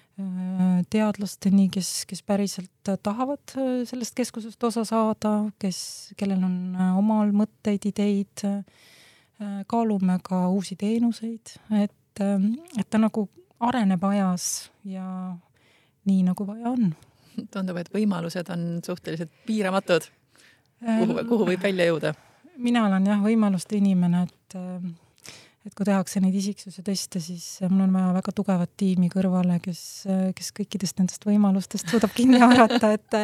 teadlasteni, 0.91 1.69
kes, 1.73 1.91
kes 2.09 2.23
päriselt 2.25 2.91
tahavad 3.05 3.53
äh, 3.59 3.83
sellest 3.85 4.15
keskusest 4.17 4.65
osa 4.65 4.85
saada, 4.89 5.33
kes, 5.61 5.79
kellel 6.17 6.45
on 6.47 6.77
äh, 6.77 6.93
omal 6.99 7.35
mõtteid, 7.37 7.91
ideid, 7.93 8.47
kaalume 9.69 10.15
ka 10.25 10.47
uusi 10.49 10.79
teenuseid, 10.81 11.51
et, 11.83 12.21
et 12.25 12.87
ta 12.89 12.97
nagu 12.97 13.27
areneb 13.61 14.05
ajas 14.09 14.71
ja 14.89 15.05
nii, 16.09 16.23
nagu 16.25 16.47
vaja 16.49 16.73
on. 16.73 16.95
tundub, 17.53 17.77
et 17.77 17.91
võimalused 17.93 18.49
on 18.55 18.63
suhteliselt 18.87 19.35
piiramatud. 19.45 20.09
kuhu, 20.81 21.19
kuhu 21.29 21.51
võib 21.51 21.69
välja 21.69 21.91
jõuda? 21.91 22.15
mina 22.57 22.87
olen 22.89 23.11
jah, 23.13 23.21
võimaluste 23.21 23.77
inimene, 23.77 24.25
et 24.25 24.57
et 25.67 25.75
kui 25.75 25.87
tehakse 25.87 26.21
neid 26.23 26.35
isiksuse 26.39 26.83
teste, 26.87 27.21
siis 27.23 27.45
mul 27.67 27.87
on 27.89 27.95
vaja 27.97 28.13
väga 28.21 28.35
tugevat 28.39 28.73
tiimi 28.79 29.09
kõrvale, 29.11 29.59
kes, 29.65 29.81
kes 30.39 30.53
kõikidest 30.55 31.01
nendest 31.01 31.27
võimalustest 31.27 31.91
suudab 31.91 32.15
kinni 32.15 32.39
haarata, 32.43 32.93
et, 32.95 33.17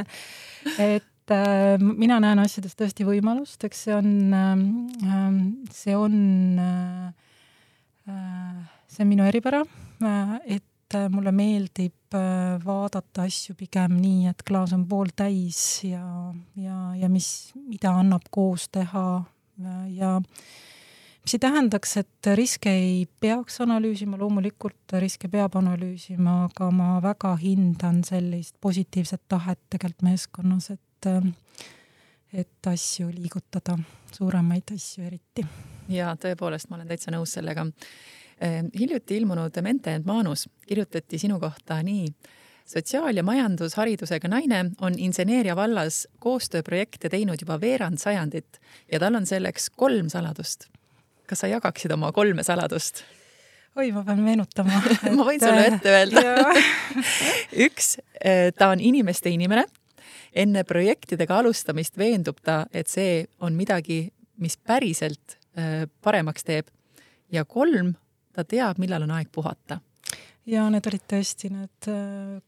et 0.82 1.34
äh, 1.36 1.76
mina 1.78 2.18
näen 2.22 2.42
asjades 2.42 2.74
tõesti 2.78 3.06
võimalust, 3.06 3.62
eks 3.68 3.86
see 3.86 3.94
on, 3.94 4.10
äh, 4.34 5.38
see 5.70 5.94
on, 5.98 6.18
äh, 6.66 8.10
see 8.90 9.06
on 9.06 9.12
minu 9.12 9.28
eripära, 9.28 9.62
et 10.42 10.98
mulle 11.08 11.30
meeldib 11.32 12.12
vaadata 12.66 13.22
asju 13.24 13.54
pigem 13.56 13.94
nii, 13.96 14.26
et 14.28 14.42
klaas 14.44 14.74
on 14.76 14.82
pooltäis 14.90 15.60
ja, 15.86 16.02
ja, 16.60 16.90
ja 16.98 17.08
mis, 17.08 17.52
mida 17.56 17.94
annab 18.02 18.26
koos 18.34 18.66
teha 18.74 19.06
ja 19.94 20.18
mis 21.22 21.34
ei 21.36 21.42
tähendaks, 21.42 21.96
et 22.00 22.30
riske 22.34 22.70
ei 22.74 23.06
peaks 23.20 23.60
analüüsima, 23.62 24.18
loomulikult 24.18 24.96
riske 25.02 25.30
peab 25.30 25.54
analüüsima, 25.60 26.44
aga 26.48 26.70
ma 26.74 26.96
väga 27.02 27.36
hindan 27.42 28.02
sellist 28.06 28.56
positiivset 28.60 29.22
tahet 29.28 29.60
tegelikult 29.70 30.08
meeskonnas, 30.08 30.70
et 30.70 31.10
et 32.32 32.66
asju 32.66 33.10
liigutada, 33.12 33.76
suuremaid 34.16 34.72
asju 34.74 35.04
eriti. 35.04 35.44
ja 35.88 36.14
tõepoolest, 36.16 36.70
ma 36.70 36.78
olen 36.78 36.88
täitsa 36.88 37.12
nõus 37.12 37.34
sellega. 37.36 37.66
Ehm, 38.40 38.70
hiljuti 38.78 39.16
ilmunud 39.16 39.58
Mente 39.62 39.92
and 39.94 40.06
Manus 40.06 40.48
kirjutati 40.66 41.18
sinu 41.18 41.38
kohta 41.40 41.82
nii 41.82 42.06
sotsiaal- 42.66 43.16
ja 43.16 43.22
majandusharidusega 43.22 44.28
naine 44.28 44.70
on 44.80 44.98
inseneeria 44.98 45.56
vallas 45.56 46.06
koostööprojekte 46.18 47.08
teinud 47.08 47.40
juba 47.40 47.60
veerand 47.60 47.98
sajandit 47.98 48.60
ja 48.92 48.98
tal 48.98 49.14
on 49.14 49.26
selleks 49.26 49.70
kolm 49.70 50.08
saladust 50.08 50.70
kas 51.32 51.44
sa 51.46 51.48
jagaksid 51.48 51.96
oma 51.96 52.12
kolme 52.12 52.44
saladust? 52.44 53.02
oi, 53.76 53.88
ma 53.92 54.02
pean 54.04 54.20
meenutama 54.24 54.80
et... 54.84 55.06
ma 55.16 55.26
võin 55.26 55.40
sulle 55.40 55.68
ette 55.70 55.92
öelda 55.92 56.24
üks, 57.66 57.94
eh, 58.20 58.50
ta 58.56 58.72
on 58.74 58.82
inimeste 58.84 59.32
inimene. 59.32 59.64
enne 60.32 60.64
projektidega 60.68 61.40
alustamist 61.40 61.96
veendub 62.00 62.40
ta, 62.44 62.64
et 62.72 62.88
see 62.88 63.24
on 63.40 63.56
midagi, 63.56 64.04
mis 64.44 64.56
päriselt 64.56 65.38
eh, 65.56 65.86
paremaks 66.04 66.44
teeb. 66.44 66.68
ja 67.32 67.44
kolm, 67.44 67.94
ta 68.36 68.44
teab, 68.44 68.80
millal 68.82 69.08
on 69.08 69.16
aeg 69.16 69.32
puhata 69.32 69.80
ja 70.48 70.66
need 70.74 70.86
olid 70.90 71.04
tõesti 71.08 71.48
need 71.54 71.88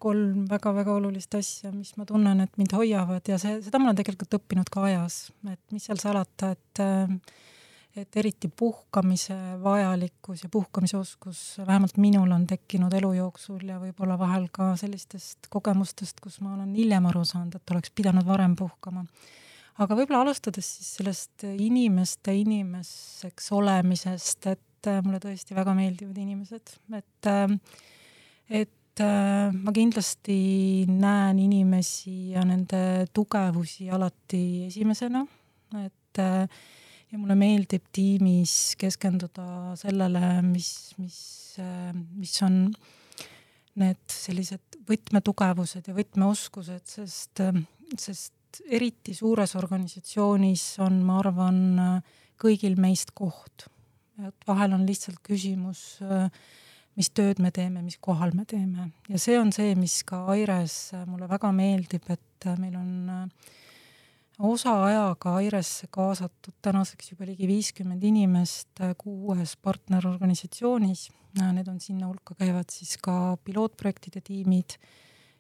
kolm 0.03 0.45
väga-väga 0.51 0.97
olulist 0.99 1.37
asja, 1.39 1.71
mis 1.73 1.95
ma 1.97 2.05
tunnen, 2.05 2.43
et 2.43 2.61
mind 2.61 2.75
hoiavad 2.75 3.31
ja 3.31 3.39
see, 3.41 3.61
seda 3.65 3.79
ma 3.79 3.89
olen 3.89 4.01
tegelikult 4.03 4.35
õppinud 4.41 4.69
ka 4.73 4.89
ajas, 4.91 5.19
et 5.47 5.63
mis 5.73 5.87
seal 5.89 6.01
salata, 6.03 6.51
et 6.53 6.83
et 7.97 8.17
eriti 8.19 8.49
puhkamise 8.51 9.37
vajalikkus 9.63 10.43
ja 10.43 10.49
puhkamise 10.51 10.97
oskus 10.99 11.41
vähemalt 11.67 11.97
minul 12.03 12.33
on 12.35 12.47
tekkinud 12.51 12.93
elu 12.99 13.13
jooksul 13.21 13.63
ja 13.69 13.79
võib-olla 13.79 14.17
vahel 14.19 14.49
ka 14.53 14.73
sellistest 14.81 15.47
kogemustest, 15.53 16.19
kus 16.23 16.41
ma 16.43 16.57
olen 16.57 16.75
hiljem 16.75 17.07
aru 17.11 17.23
saanud, 17.29 17.55
et 17.55 17.75
oleks 17.75 17.95
pidanud 17.95 18.27
varem 18.27 18.57
puhkama. 18.59 19.05
aga 19.79 19.99
võib-olla 19.99 20.25
alustades 20.27 20.73
siis 20.77 20.91
sellest 20.99 21.47
inimeste 21.47 22.35
inimeseks 22.35 23.51
olemisest, 23.55 24.47
et 24.51 24.91
äh, 24.91 25.01
mulle 25.07 25.23
tõesti 25.23 25.55
väga 25.55 25.75
meeldivad 25.79 26.19
inimesed, 26.27 26.77
et 26.99 27.31
äh, 27.31 27.59
et 28.51 29.03
äh, 29.03 29.55
ma 29.55 29.73
kindlasti 29.75 30.87
näen 30.91 31.39
inimesi 31.47 32.35
ja 32.35 32.43
nende 32.47 33.07
tugevusi 33.15 33.91
alati 33.91 34.67
esimesena, 34.67 35.27
et 35.87 36.23
ja 37.15 37.21
mulle 37.21 37.37
meeldib 37.39 37.87
tiimis 37.95 38.75
keskenduda 38.81 39.75
sellele, 39.79 40.43
mis, 40.43 40.71
mis, 40.99 41.19
äh, 41.63 41.93
mis 42.19 42.35
on 42.43 42.67
need 43.79 44.03
sellised 44.11 44.81
võtmetugevused 44.89 45.87
ja 45.91 45.95
võtmeoskused, 45.97 46.85
sest, 46.91 47.43
sest 47.99 48.61
eriti 48.71 49.15
suures 49.17 49.55
organisatsioonis 49.59 50.67
on, 50.85 51.01
ma 51.07 51.19
arvan, 51.23 51.63
kõigil 52.39 52.77
meist 52.79 53.15
koht. 53.15 53.67
et 54.23 54.47
vahel 54.47 54.77
on 54.77 54.85
lihtsalt 54.87 55.19
küsimus 55.27 55.99
äh, 56.03 56.29
mis 56.95 57.11
tööd 57.11 57.41
me 57.43 57.51
teeme, 57.55 57.83
mis 57.83 57.99
kohal 58.03 58.35
me 58.35 58.45
teeme 58.47 58.91
ja 59.11 59.19
see 59.19 59.39
on 59.39 59.51
see, 59.55 59.75
mis 59.79 60.03
ka 60.07 60.25
Aires 60.35 60.93
mulle 61.07 61.27
väga 61.31 61.51
meeldib, 61.55 62.07
et 62.11 62.51
meil 62.61 62.77
on 62.79 63.11
äh, 63.11 63.55
osaajaga 64.39 65.37
Airesse 65.39 65.87
kaasatud 65.95 66.57
tänaseks 66.63 67.13
juba 67.13 67.27
ligi 67.29 67.47
viiskümmend 67.49 68.03
inimest 68.03 68.83
äh, 68.83 68.95
kuues 68.99 69.57
partnerorganisatsioonis. 69.63 71.09
Äh, 71.41 71.53
need 71.55 71.69
on 71.71 71.81
sinna 71.81 72.09
hulka 72.11 72.37
käivad 72.39 72.71
siis 72.73 72.97
ka 73.03 73.37
pilootprojektide 73.45 74.25
tiimid 74.25 74.79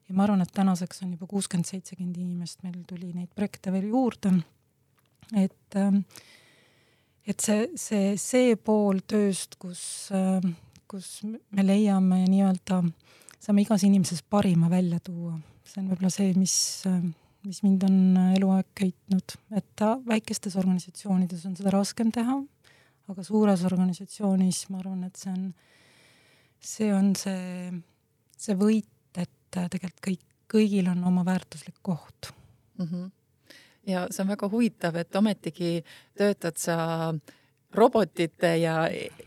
ja 0.09 0.15
ma 0.15 0.27
arvan, 0.27 0.45
et 0.45 0.53
tänaseks 0.55 1.03
on 1.03 1.15
juba 1.17 1.27
kuuskümmend, 1.27 1.67
seitsekümmend 1.67 2.21
inimest, 2.21 2.63
meil 2.63 2.83
tuli 2.89 3.13
neid 3.15 3.33
projekte 3.35 3.73
veel 3.73 3.89
juurde. 3.89 4.35
et, 5.41 5.77
et 7.27 7.41
see, 7.41 7.69
see, 7.81 8.13
see 8.21 8.57
pool 8.61 9.01
tööst, 9.09 9.57
kus 9.59 10.05
kus 10.95 11.25
me 11.25 11.65
leiame 11.67 12.23
nii-öelda, 12.29 12.81
saame 13.43 13.65
igas 13.65 13.83
inimeses 13.87 14.23
parima 14.31 14.71
välja 14.71 15.01
tuua. 15.03 15.35
see 15.65 15.81
on 15.81 15.89
võib-olla 15.91 16.11
see, 16.13 16.35
mis, 16.39 16.55
mis 17.45 17.61
mind 17.65 17.85
on 17.87 17.97
eluaeg 18.37 18.69
köitnud, 18.79 19.37
et 19.57 19.85
väikestes 20.09 20.57
organisatsioonides 20.61 21.45
on 21.49 21.57
seda 21.59 21.73
raskem 21.75 22.13
teha, 22.15 22.39
aga 23.13 23.25
suures 23.27 23.65
organisatsioonis 23.69 24.65
ma 24.73 24.81
arvan, 24.81 25.05
et 25.09 25.21
see 25.21 25.33
on, 25.33 25.51
see 26.61 26.91
on 26.95 27.13
see, 27.19 27.73
see 28.47 28.57
võit, 28.61 28.91
et 29.21 29.31
tegelikult 29.53 30.01
kõik, 30.09 30.25
kõigil 30.51 30.89
on 30.93 31.05
oma 31.11 31.25
väärtuslik 31.27 31.77
koht 31.83 32.33
mm. 32.79 32.87
-hmm. 32.87 33.11
ja 33.93 34.07
see 34.11 34.25
on 34.25 34.33
väga 34.35 34.49
huvitav, 34.51 34.97
et 34.97 35.17
ometigi 35.17 35.85
töötad 36.17 36.57
sa 36.61 36.77
äh, 37.11 37.35
robotite 37.75 38.55
ja, 38.61 38.75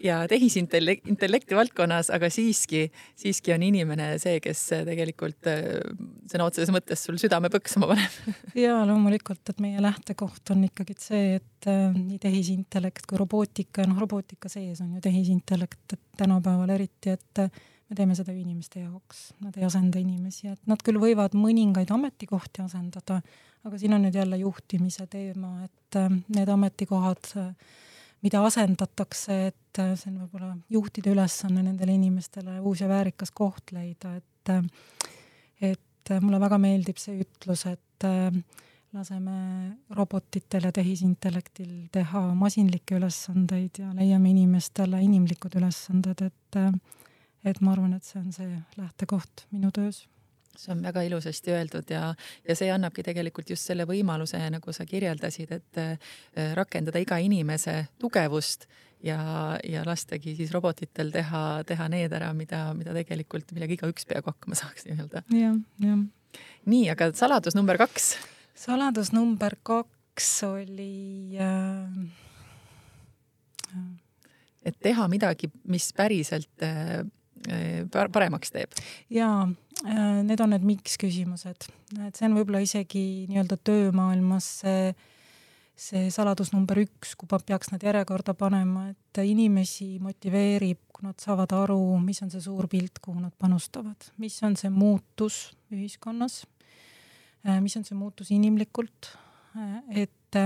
ja 0.04 0.22
tehisintellekti 0.30 1.56
valdkonnas, 1.56 2.10
aga 2.16 2.30
siiski, 2.32 2.88
siiski 3.20 3.54
on 3.56 3.64
inimene 3.68 4.10
see, 4.22 4.40
kes 4.44 4.64
tegelikult 4.88 5.50
äh, 5.52 5.64
sõna 6.32 6.48
otseses 6.48 6.72
mõttes 6.74 7.04
sul 7.08 7.20
südame 7.22 7.52
põksuma 7.54 7.90
paneb. 7.92 8.36
ja 8.66 8.80
loomulikult, 8.88 9.44
et 9.52 9.64
meie 9.64 9.82
lähtekoht 9.84 10.54
on 10.56 10.66
ikkagi 10.68 10.98
see, 11.02 11.40
et 11.40 11.70
äh, 11.70 11.90
nii 11.96 12.20
tehisintellekt 12.24 13.08
kui 13.10 13.20
robootika, 13.20 13.88
noh, 13.88 14.00
robootika 14.04 14.52
sees 14.52 14.82
on 14.84 14.96
ju 14.98 15.04
tehisintellekt, 15.04 15.84
et 15.98 16.06
tänapäeval 16.24 16.76
eriti, 16.78 17.16
et 17.18 17.44
äh, 17.44 17.66
me 17.88 17.98
teeme 18.00 18.16
seda 18.18 18.36
ju 18.36 18.44
inimeste 18.44 18.84
jaoks, 18.84 19.32
nad 19.44 19.58
ei 19.60 19.68
asenda 19.68 20.00
inimesi, 20.02 20.52
et 20.52 20.72
nad 20.72 20.82
küll 20.84 21.00
võivad 21.02 21.36
mõningaid 21.38 21.92
ametikohti 21.96 22.64
asendada, 22.66 23.22
aga 23.68 23.80
siin 23.80 23.96
on 23.96 24.08
nüüd 24.08 24.16
jälle 24.16 24.40
juhtimise 24.40 25.08
teema, 25.12 25.58
et 25.68 26.00
need 26.28 26.50
ametikohad 26.52 27.32
äh, 27.40 27.52
mida 28.26 28.42
asendatakse, 28.46 29.38
et 29.52 29.82
äh, 29.82 29.94
see 30.00 30.12
on 30.12 30.22
võib-olla 30.24 30.54
juhtide 30.74 31.14
ülesanne 31.14 31.64
nendele 31.66 31.96
inimestele 31.98 32.58
uus 32.62 32.82
ja 32.82 32.90
väärikas 32.90 33.34
koht 33.36 33.74
leida, 33.76 34.16
et 34.18 34.54
äh, 34.54 34.64
et 35.74 36.12
äh, 36.14 36.24
mulle 36.24 36.40
väga 36.42 36.60
meeldib 36.62 37.00
see 37.02 37.20
ütlus, 37.26 37.66
et 37.70 38.06
laseme 38.94 39.38
robotitel 39.98 40.68
ja 40.68 40.72
tehisintellektil 40.74 41.88
teha 41.94 42.22
masinlikke 42.38 43.00
ülesandeid 43.00 43.82
ja 43.82 43.90
leiame 43.98 44.30
inimestele 44.32 45.02
inimlikud 45.04 45.58
ülesanded, 45.60 46.22
et 46.30 46.62
et 47.48 47.60
ma 47.62 47.74
arvan, 47.74 47.96
et 47.98 48.06
see 48.06 48.22
on 48.22 48.30
see 48.36 48.62
lähtekoht 48.78 49.48
minu 49.56 49.72
töös 49.74 50.06
see 50.58 50.74
on 50.74 50.82
väga 50.84 51.04
ilusasti 51.08 51.54
öeldud 51.54 51.92
ja, 51.94 52.10
ja 52.48 52.56
see 52.58 52.70
annabki 52.74 53.06
tegelikult 53.06 53.50
just 53.54 53.68
selle 53.70 53.86
võimaluse, 53.90 54.40
nagu 54.54 54.74
sa 54.74 54.86
kirjeldasid, 54.90 55.54
et 55.60 55.82
äh, 55.82 56.14
rakendada 56.58 57.02
iga 57.04 57.20
inimese 57.24 57.80
tugevust 58.02 58.68
ja, 59.04 59.20
ja 59.64 59.84
lastagi 59.86 60.36
siis 60.38 60.54
robotitel 60.56 61.12
teha, 61.14 61.64
teha 61.68 61.90
need 61.94 62.14
ära, 62.18 62.32
mida, 62.38 62.68
mida 62.78 62.96
tegelikult, 62.98 63.52
millega 63.56 63.78
igaüks 63.78 64.08
peaaegu 64.10 64.34
hakkama 64.34 64.58
saaks 64.60 64.88
nii-öelda. 64.90 65.24
jah, 65.38 65.60
jah. 65.84 66.02
nii, 66.66 66.88
aga 66.94 67.12
saladus 67.18 67.58
number 67.58 67.80
kaks? 67.82 68.16
saladus 68.58 69.14
number 69.16 69.58
kaks 69.68 70.32
oli 70.48 71.38
äh... 71.38 71.86
et 74.66 74.82
teha 74.82 75.08
midagi, 75.12 75.52
mis 75.70 75.92
päriselt 75.98 76.66
äh, 76.66 77.06
paremaks 77.94 78.52
teeb? 78.52 78.74
jaa 79.14 79.46
Äh, 79.46 79.67
need 79.86 80.42
on 80.42 80.54
need 80.54 80.66
miks 80.66 80.98
küsimused, 81.02 81.68
et 82.02 82.18
see 82.18 82.26
on 82.28 82.36
võib-olla 82.38 82.64
isegi 82.64 83.28
nii-öelda 83.30 83.60
töömaailmas 83.68 84.48
see, 84.64 84.88
see 85.78 86.08
saladus 86.14 86.50
number 86.54 86.82
üks, 86.82 87.14
ma 87.20 87.40
peaks 87.46 87.70
nad 87.74 87.86
järjekorda 87.86 88.34
panema, 88.38 88.88
et 88.92 89.22
inimesi 89.22 89.98
motiveerib, 90.04 90.82
kui 90.94 91.06
nad 91.06 91.22
saavad 91.22 91.54
aru, 91.60 91.80
mis 92.02 92.22
on 92.26 92.34
see 92.34 92.42
suur 92.42 92.70
pilt, 92.72 93.02
kuhu 93.04 93.22
nad 93.22 93.36
panustavad, 93.38 94.10
mis 94.22 94.40
on 94.48 94.58
see 94.58 94.74
muutus 94.74 95.52
ühiskonnas, 95.74 96.42
äh, 97.46 97.62
mis 97.62 97.78
on 97.78 97.86
see 97.86 97.98
muutus 97.98 98.34
inimlikult, 98.34 99.14
äh, 99.54 100.04
et, 100.06 100.42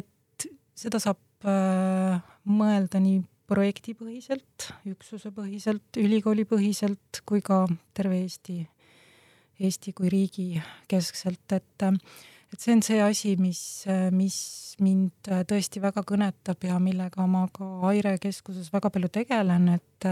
et 0.00 0.48
seda 0.74 1.02
saab 1.02 1.20
mõelda 1.44 2.96
nii 3.04 3.18
projektipõhiselt, 3.50 4.70
üksusepõhiselt, 4.88 5.98
ülikoolipõhiselt 6.00 7.22
kui 7.28 7.42
ka 7.44 7.64
terve 7.94 8.22
Eesti, 8.22 8.62
Eesti 9.60 9.92
kui 9.96 10.12
riigi 10.12 10.62
keskselt, 10.88 11.44
et 11.52 11.88
et 12.54 12.62
see 12.62 12.74
on 12.76 12.82
see 12.86 13.00
asi, 13.02 13.34
mis, 13.40 13.60
mis 14.14 14.36
mind 14.82 15.30
tõesti 15.50 15.82
väga 15.82 16.04
kõnetab 16.06 16.62
ja 16.68 16.78
millega 16.82 17.26
ma 17.26 17.48
ka 17.52 17.66
Aire 17.90 18.14
keskuses 18.22 18.70
väga 18.72 18.92
palju 18.94 19.10
tegelen, 19.12 19.68
et 19.74 20.08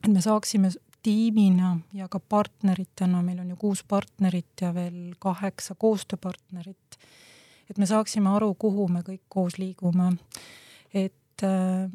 et 0.00 0.08
me 0.08 0.22
saaksime 0.24 0.70
tiimina 1.02 1.78
ja 1.96 2.08
ka 2.08 2.20
partneritena, 2.20 3.22
meil 3.24 3.40
on 3.40 3.52
ju 3.54 3.56
kuus 3.56 3.82
partnerit 3.88 4.60
ja 4.60 4.74
veel 4.76 5.14
kaheksa 5.18 5.74
koostööpartnerit, 5.80 6.98
et 7.70 7.78
me 7.78 7.88
saaksime 7.88 8.28
aru, 8.34 8.52
kuhu 8.54 8.88
me 8.88 9.04
kõik 9.06 9.24
koos 9.28 9.58
liigume. 9.58 10.12
et 10.94 11.14
et, 11.40 11.46
äh, 11.46 11.90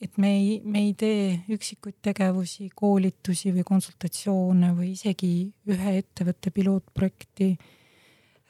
et 0.00 0.16
me 0.18 0.30
ei, 0.36 0.60
me 0.64 0.80
ei 0.86 0.94
tee 0.94 1.44
üksikuid 1.52 2.00
tegevusi, 2.02 2.70
koolitusi 2.74 3.52
või 3.52 3.64
konsultatsioone 3.66 4.72
või 4.76 4.94
isegi 4.94 5.50
ühe 5.68 5.96
ettevõtte 6.00 6.50
pilootprojekti, 6.50 7.50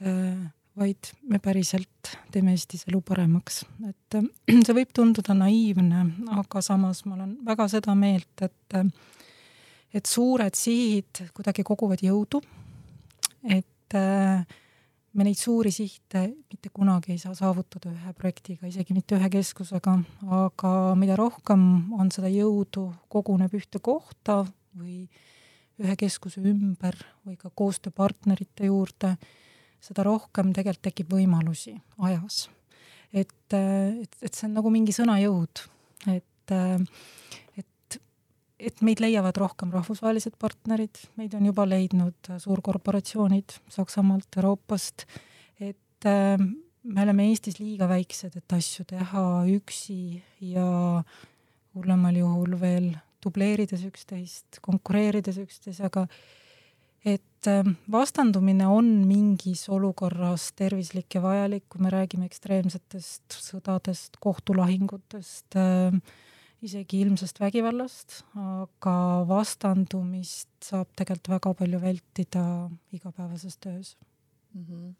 äh, 0.07 0.41
vaid 0.81 1.11
me 1.29 1.41
päriselt 1.43 2.13
teeme 2.33 2.55
Eestis 2.55 2.87
elu 2.89 3.01
paremaks. 3.03 3.65
et 3.89 4.19
äh, 4.19 4.29
see 4.65 4.77
võib 4.77 4.95
tunduda 4.95 5.35
naiivne, 5.35 6.07
aga 6.39 6.63
samas 6.63 7.05
ma 7.05 7.17
olen 7.19 7.39
väga 7.45 7.69
seda 7.69 7.95
meelt, 7.95 8.35
et 8.43 8.81
et 9.91 10.07
suured 10.07 10.55
sihid 10.55 11.33
kuidagi 11.35 11.65
koguvad 11.67 11.99
jõudu, 11.99 12.39
et 13.43 13.97
äh, 13.99 14.47
me 15.15 15.27
neid 15.27 15.39
suuri 15.39 15.73
sihte 15.75 16.23
mitte 16.31 16.71
kunagi 16.73 17.15
ei 17.15 17.19
saa 17.19 17.35
saavutada 17.35 17.91
ühe 17.91 18.13
projektiga, 18.19 18.69
isegi 18.71 18.95
mitte 18.95 19.17
ühe 19.19 19.31
keskusega, 19.33 19.97
aga 20.39 20.73
mida 20.99 21.17
rohkem 21.19 21.65
on 21.99 22.13
seda 22.15 22.31
jõudu, 22.31 22.87
koguneb 23.11 23.55
ühte 23.59 23.83
kohta 23.83 24.45
või 24.79 25.03
ühe 25.81 25.97
keskuse 25.99 26.43
ümber 26.45 26.97
või 27.27 27.37
ka 27.41 27.51
koostööpartnerite 27.57 28.69
juurde, 28.69 29.15
seda 29.81 30.05
rohkem 30.07 30.53
tegelikult 30.55 30.85
tekib 30.91 31.15
võimalusi 31.17 31.75
ajas. 32.05 32.49
et, 33.13 33.33
et, 33.53 34.17
et 34.23 34.35
see 34.35 34.47
on 34.47 34.59
nagu 34.61 34.71
mingi 34.71 34.95
sõnajõud, 34.95 35.65
et, 36.13 36.55
et 38.61 38.83
meid 38.85 39.01
leiavad 39.03 39.37
rohkem 39.41 39.73
rahvusvahelised 39.75 40.37
partnerid, 40.41 41.01
meid 41.17 41.35
on 41.37 41.47
juba 41.49 41.65
leidnud 41.69 42.33
suurkorporatsioonid 42.43 43.57
Saksamaalt, 43.73 44.29
Euroopast, 44.37 45.07
et 45.61 46.09
äh, 46.09 46.37
me 46.83 47.05
oleme 47.05 47.29
Eestis 47.31 47.61
liiga 47.61 47.89
väiksed, 47.91 48.37
et 48.37 48.57
asju 48.57 48.87
teha 48.89 49.25
üksi 49.57 50.21
ja 50.53 50.67
hullemal 51.77 52.19
juhul 52.21 52.57
veel 52.61 52.93
dubleerides 53.25 53.83
üksteist, 53.89 54.61
konkureerides 54.65 55.41
üksteisega, 55.43 56.07
et 57.05 57.49
ähm, 57.49 57.77
vastandumine 57.93 58.67
on 58.69 58.89
mingis 59.09 59.67
olukorras 59.73 60.51
tervislik 60.57 61.17
ja 61.17 61.23
vajalik, 61.25 61.65
kui 61.73 61.85
me 61.85 61.93
räägime 61.93 62.29
ekstreemsetest 62.29 63.41
sõdadest, 63.41 64.21
kohtulahingutest 64.21 65.57
äh,, 65.61 65.97
isegi 66.61 67.01
ilmsest 67.05 67.41
vägivallast, 67.41 68.21
aga 68.37 68.97
vastandumist 69.29 70.51
saab 70.65 70.91
tegelikult 70.99 71.33
väga 71.37 71.55
palju 71.63 71.81
vältida 71.81 72.45
igapäevases 72.93 73.57
töös 73.57 73.97
mm. 74.55 74.65
-hmm 74.65 74.91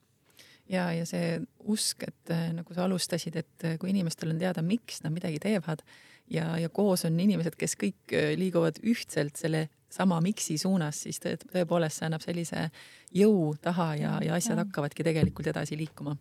ja, 0.71 0.87
ja 0.95 1.07
see 1.09 1.41
usk, 1.71 2.05
et 2.07 2.33
äh, 2.33 2.51
nagu 2.55 2.75
sa 2.75 2.87
alustasid, 2.87 3.37
et 3.41 3.67
äh, 3.67 3.77
kui 3.81 3.91
inimestel 3.93 4.33
on 4.33 4.39
teada, 4.39 4.63
miks 4.63 5.03
nad 5.05 5.15
midagi 5.15 5.41
teevad 5.43 5.83
ja, 6.31 6.57
ja 6.61 6.71
koos 6.73 7.05
on 7.09 7.19
inimesed, 7.21 7.57
kes 7.59 7.77
kõik 7.81 8.15
äh, 8.15 8.33
liiguvad 8.39 8.81
ühtselt 8.87 9.41
selle 9.41 9.69
sama 9.91 10.21
miksi 10.23 10.59
suunas, 10.59 11.03
siis 11.05 11.21
tõepoolest 11.23 12.01
see 12.01 12.09
annab 12.09 12.25
sellise 12.25 12.69
jõu 13.17 13.55
taha 13.63 13.89
ja, 13.99 14.13
ja 14.25 14.37
asjad 14.39 14.57
ja. 14.57 14.65
hakkavadki 14.65 15.07
tegelikult 15.07 15.51
edasi 15.51 15.79
liikuma. 15.81 16.17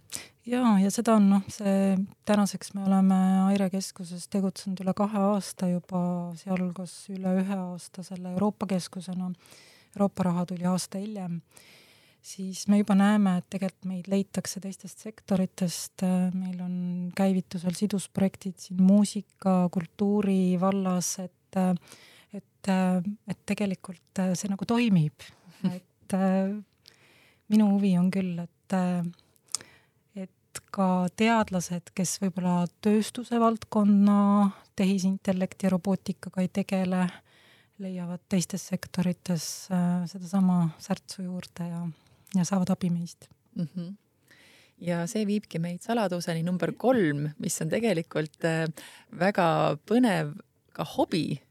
ja, 0.49 0.63
ja 0.81 0.91
seda 0.93 1.17
on 1.19 1.29
noh, 1.35 1.47
see 1.53 1.95
tänaseks 2.29 2.73
me 2.77 2.85
oleme 2.87 3.19
Aire 3.49 3.69
keskuses 3.73 4.27
tegutsenud 4.33 4.81
üle 4.83 4.93
kahe 4.97 5.25
aasta 5.31 5.69
juba, 5.69 6.01
sealhulgas 6.41 6.95
üle 7.13 7.35
ühe 7.43 7.59
aasta 7.59 8.05
selle 8.05 8.33
Euroopa 8.35 8.69
keskusena. 8.69 9.31
Euroopa 9.95 10.29
raha 10.29 10.45
tuli 10.49 10.65
aasta 10.69 11.01
hiljem 11.01 11.41
siis 12.21 12.67
me 12.67 12.79
juba 12.81 12.95
näeme, 12.97 13.37
et 13.39 13.47
tegelikult 13.49 13.87
meid 13.89 14.09
leitakse 14.11 14.61
teistest 14.63 15.05
sektoritest, 15.05 16.03
meil 16.35 16.59
on 16.63 16.75
käivitusel 17.15 17.75
sidusprojektid 17.77 18.57
siin 18.59 18.81
muusika, 18.83 19.61
kultuuri 19.73 20.57
vallas, 20.61 21.15
et 21.23 21.59
et, 22.33 22.69
et 22.69 23.39
tegelikult 23.49 24.21
see 24.37 24.51
nagu 24.51 24.67
toimib, 24.69 25.25
et 25.77 26.15
minu 27.49 27.71
huvi 27.75 27.95
on 27.99 28.11
küll, 28.13 28.37
et 28.43 28.77
et 30.19 30.61
ka 30.73 31.07
teadlased, 31.17 31.91
kes 31.97 32.17
võib-olla 32.21 32.67
tööstuse 32.85 33.39
valdkonna 33.41 34.19
tehisintellekti 34.77 35.67
ja 35.67 35.73
robootikaga 35.73 36.43
ei 36.45 36.51
tegele, 36.53 37.07
leiavad 37.79 38.21
teistes 38.29 38.67
sektorites 38.69 39.43
sedasama 40.11 40.61
särtsu 40.81 41.25
juurde 41.25 41.69
ja 41.69 41.81
ja 42.35 42.45
saavad 42.45 42.69
abi 42.69 42.89
meist 42.93 43.29
mm. 43.55 43.67
-hmm 43.75 43.89
ja 44.79 45.03
see 45.07 45.25
viibki 45.27 45.59
meid 45.59 45.83
saladuseni 45.83 46.43
number 46.43 46.71
kolm, 46.77 47.29
mis 47.43 47.61
on 47.61 47.69
tegelikult 47.69 48.45
äh, 48.47 48.67
väga 49.19 49.77
põnev 49.89 50.37
ka 50.71 50.85
hobi, 50.95 51.35
äh, 51.35 51.48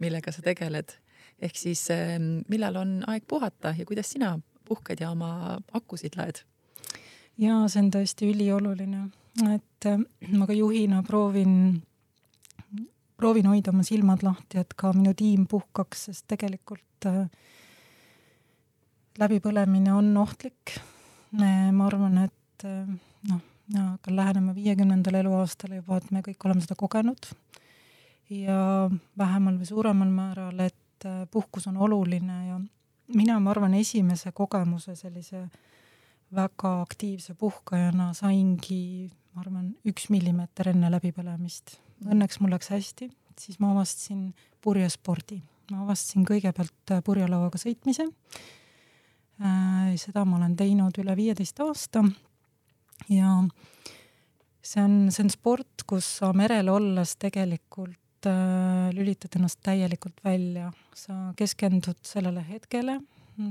millega 0.00 0.32
sa 0.32 0.42
tegeled. 0.44 0.96
ehk 1.40 1.56
siis 1.56 1.86
äh, 1.90 2.18
millal 2.52 2.76
on 2.76 2.98
aeg 3.08 3.24
puhata 3.28 3.72
ja 3.78 3.86
kuidas 3.88 4.10
sina 4.12 4.34
puhkad 4.68 5.00
ja 5.00 5.10
oma 5.10 5.58
akusid 5.72 6.16
laed? 6.16 6.42
ja 7.40 7.62
see 7.68 7.84
on 7.84 7.92
tõesti 7.94 8.28
ülioluline, 8.34 9.06
et 9.54 9.88
ma 10.36 10.48
ka 10.48 10.56
juhina 10.56 11.00
proovin, 11.06 11.54
proovin 13.16 13.48
hoida 13.48 13.72
oma 13.72 13.84
silmad 13.86 14.24
lahti, 14.26 14.60
et 14.60 14.74
ka 14.76 14.92
minu 14.92 15.14
tiim 15.16 15.46
puhkaks, 15.48 16.08
sest 16.10 16.26
tegelikult 16.28 17.08
äh, 17.08 17.24
läbipõlemine 19.20 19.94
on 19.94 20.16
ohtlik. 20.20 20.76
ma 21.32 21.86
arvan, 21.86 22.18
et 22.26 22.64
noh, 23.30 23.40
hakkan 23.72 24.16
lähenema 24.16 24.54
viiekümnendale 24.54 25.20
eluaastale 25.22 25.78
juba, 25.78 26.00
et 26.00 26.10
me 26.10 26.24
kõik 26.26 26.44
oleme 26.44 26.64
seda 26.64 26.76
kogenud 26.76 27.30
ja 28.30 28.90
vähemal 29.18 29.58
või 29.58 29.68
suuremal 29.68 30.10
määral, 30.14 30.58
et 30.66 31.06
eh, 31.06 31.24
puhkus 31.30 31.66
on 31.70 31.76
oluline 31.76 32.38
ja 32.46 32.60
mina, 33.14 33.38
ma 33.40 33.50
arvan, 33.50 33.74
esimese 33.74 34.32
kogemuse 34.32 34.94
sellise 34.96 35.48
väga 36.34 36.74
aktiivse 36.82 37.34
puhkajana 37.34 38.12
saingi, 38.14 39.10
ma 39.34 39.42
arvan, 39.42 39.72
üks 39.86 40.08
millimeeter 40.14 40.70
enne 40.70 40.92
läbipõlemist. 40.94 41.78
Õnneks 42.06 42.38
mul 42.40 42.54
läks 42.54 42.70
hästi, 42.70 43.10
siis 43.38 43.58
ma 43.60 43.72
avastasin 43.74 44.30
purjespordi. 44.62 45.42
ma 45.70 45.82
avastasin 45.84 46.24
kõigepealt 46.26 46.94
purjelauaga 47.04 47.58
sõitmise 47.58 48.08
Äh, 49.40 49.94
seda 49.96 50.26
ma 50.28 50.36
olen 50.36 50.52
teinud 50.52 50.98
üle 51.00 51.14
viieteist 51.16 51.62
aasta 51.64 52.02
ja 53.08 53.38
see 54.60 54.82
on, 54.82 54.96
see 55.08 55.22
on 55.24 55.30
sport, 55.32 55.84
kus 55.88 56.04
sa 56.18 56.34
merel 56.36 56.68
olles 56.68 57.14
tegelikult 57.16 57.96
äh, 57.96 58.09
lülitad 58.94 59.36
ennast 59.38 59.60
täielikult 59.62 60.20
välja, 60.24 60.72
sa 60.94 61.32
keskendud 61.36 62.00
sellele 62.06 62.42
hetkele, 62.48 62.98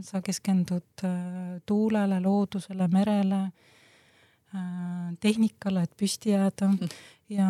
sa 0.06 0.22
keskendud 0.22 1.04
äh, 1.04 1.62
tuulele, 1.66 2.20
loodusele, 2.22 2.88
merele 2.92 3.42
äh,, 3.46 5.16
tehnikale, 5.20 5.84
et 5.88 5.96
püsti 5.98 6.36
jääda. 6.36 6.74
Ja 7.30 7.46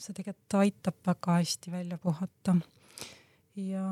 see 0.00 0.14
tegelikult 0.16 0.54
aitab 0.56 0.94
väga 1.04 1.34
hästi 1.36 1.68
välja 1.68 1.98
puhata. 2.00 2.54
ja 3.56 3.82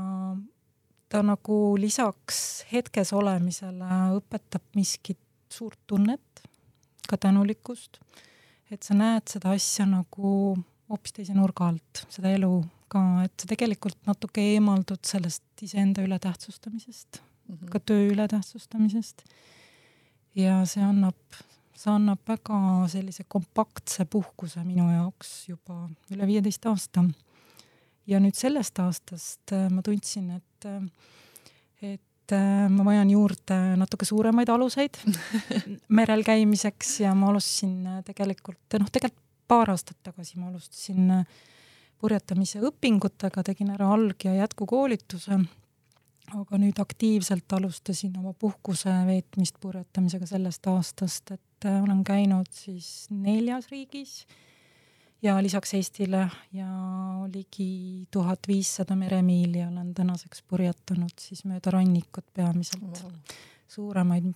ta 1.13 1.21
nagu 1.23 1.77
lisaks 1.77 2.39
hetkes 2.73 3.13
olemisele 3.13 3.89
õpetab 4.17 4.65
miskit 4.79 5.21
suurt 5.53 5.79
tunnet, 5.87 6.43
ka 7.09 7.19
tänulikkust, 7.21 8.01
et 8.71 8.83
sa 8.83 8.97
näed 8.97 9.29
seda 9.29 9.53
asja 9.53 9.85
nagu 9.87 10.57
hoopis 10.91 11.17
teise 11.17 11.35
nurga 11.35 11.71
alt, 11.73 12.05
seda 12.13 12.31
elu 12.35 12.51
ka, 12.93 13.03
et 13.27 13.35
sa 13.41 13.51
tegelikult 13.51 13.99
natuke 14.07 14.45
eemaldud 14.55 15.03
sellest 15.07 15.67
iseenda 15.67 16.05
ületähtsustamisest 16.07 17.21
mm, 17.21 17.57
-hmm. 17.57 17.71
ka 17.71 17.81
töö 17.81 18.09
ületähtsustamisest. 18.13 19.25
ja 20.35 20.65
see 20.65 20.85
annab, 20.85 21.19
see 21.75 21.93
annab 21.93 22.19
väga 22.29 22.89
sellise 22.89 23.25
kompaktse 23.29 24.05
puhkuse 24.05 24.65
minu 24.65 24.91
jaoks 24.93 25.49
juba 25.49 25.89
üle 26.11 26.27
viieteist 26.27 26.67
aasta 26.67 27.05
ja 28.07 28.21
nüüd 28.23 28.39
sellest 28.39 28.79
aastast 28.83 29.53
äh, 29.53 29.69
ma 29.73 29.83
tundsin, 29.83 30.31
et, 30.39 30.67
äh, 30.69 31.93
et 31.95 32.33
äh, 32.35 32.69
ma 32.71 32.87
vajan 32.87 33.11
juurde 33.11 33.59
natuke 33.81 34.05
suuremaid 34.09 34.51
aluseid 34.53 34.99
merel 35.99 36.25
käimiseks 36.27 37.01
ja 37.01 37.15
ma 37.15 37.31
alustasin 37.33 38.03
tegelikult, 38.07 38.79
noh, 38.79 38.91
tegelikult 38.93 39.26
paar 39.49 39.71
aastat 39.71 39.99
tagasi 40.03 40.39
ma 40.39 40.49
alustasin 40.51 41.13
purjetamise 42.01 42.61
õpingutega, 42.69 43.45
tegin 43.47 43.71
ära 43.75 43.89
alg- 43.95 44.29
ja 44.29 44.35
jätkukoolituse. 44.43 45.41
aga 46.35 46.59
nüüd 46.59 46.79
aktiivselt 46.83 47.53
alustasin 47.55 48.17
oma 48.19 48.33
puhkuse 48.35 48.91
veetmist 49.07 49.61
purjetamisega 49.63 50.27
sellest 50.27 50.67
aastast, 50.67 51.31
et 51.31 51.67
olen 51.71 52.03
käinud 52.05 52.51
siis 52.51 53.07
neljas 53.11 53.69
riigis 53.71 54.25
ja 55.23 55.43
lisaks 55.43 55.75
Eestile 55.75 56.25
ja 56.53 56.67
ligi 57.33 58.09
tuhat 58.11 58.49
viissada 58.49 58.97
meremiili 58.97 59.63
olen 59.65 59.95
tänaseks 59.95 60.43
purjetanud 60.43 61.15
siis 61.21 61.45
mööda 61.45 61.71
rannikut 61.71 62.27
peamiselt 62.35 63.03
wow.. 63.05 63.37
suuremaid, 63.69 64.33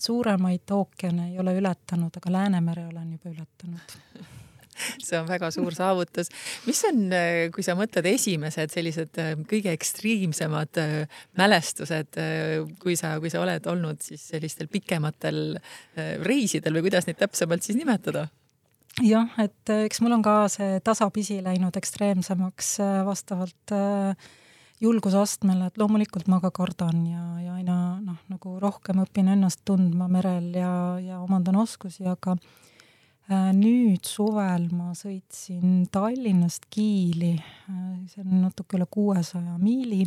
suuremaid 0.00 0.72
ookeane 0.72 1.28
ei 1.28 1.38
ole 1.38 1.58
ületanud, 1.60 2.16
aga 2.16 2.32
Läänemere 2.32 2.86
olen 2.86 3.12
juba 3.12 3.36
ületanud 3.36 3.98
see 5.06 5.18
on 5.18 5.28
väga 5.30 5.50
suur 5.54 5.74
saavutus. 5.76 6.30
mis 6.66 6.84
on, 6.90 7.02
kui 7.54 7.66
sa 7.66 7.76
mõtled 7.78 8.08
esimesed 8.14 8.74
sellised 8.74 9.20
äh, 9.22 9.34
kõige 9.50 9.74
ekstreemsemad 9.74 10.82
äh, 10.82 10.94
mälestused, 11.40 12.20
äh, 12.20 12.62
kui 12.82 12.96
sa, 13.00 13.16
kui 13.22 13.32
sa 13.32 13.42
oled 13.44 13.66
olnud 13.70 14.02
siis 14.04 14.28
sellistel 14.34 14.70
pikematel 14.72 15.58
reisidel 16.24 16.74
või 16.76 16.88
kuidas 16.88 17.06
neid 17.08 17.20
täpsemalt 17.20 17.66
siis 17.66 17.78
nimetada? 17.78 18.28
jah, 19.02 19.30
et 19.42 19.72
äh, 19.72 19.84
eks 19.88 20.00
mul 20.04 20.14
on 20.14 20.22
ka 20.22 20.44
see 20.52 20.78
tasapisi 20.84 21.40
läinud 21.42 21.74
ekstreemsemaks 21.78 22.74
äh, 22.84 22.98
vastavalt 23.06 23.74
äh, 23.74 24.14
julgusastmele, 24.82 25.70
et 25.70 25.80
loomulikult 25.80 26.28
ma 26.30 26.40
ka 26.42 26.52
kardan 26.54 27.06
ja, 27.08 27.24
ja 27.42 27.56
aina 27.58 27.78
noh, 28.02 28.20
nagu 28.30 28.58
rohkem 28.62 29.00
õpin 29.02 29.30
ennast 29.32 29.64
tundma 29.66 30.08
merel 30.12 30.52
ja, 30.54 30.74
ja 31.02 31.20
omandan 31.24 31.58
oskusi, 31.62 32.04
aga 32.10 32.36
nüüd 33.32 34.04
suvel 34.04 34.66
ma 34.76 34.92
sõitsin 34.96 35.86
Tallinnast 35.92 36.66
Kiili, 36.72 37.34
see 38.10 38.24
on 38.24 38.42
natuke 38.42 38.76
üle 38.76 38.88
kuuesaja 38.90 39.56
miili. 39.60 40.04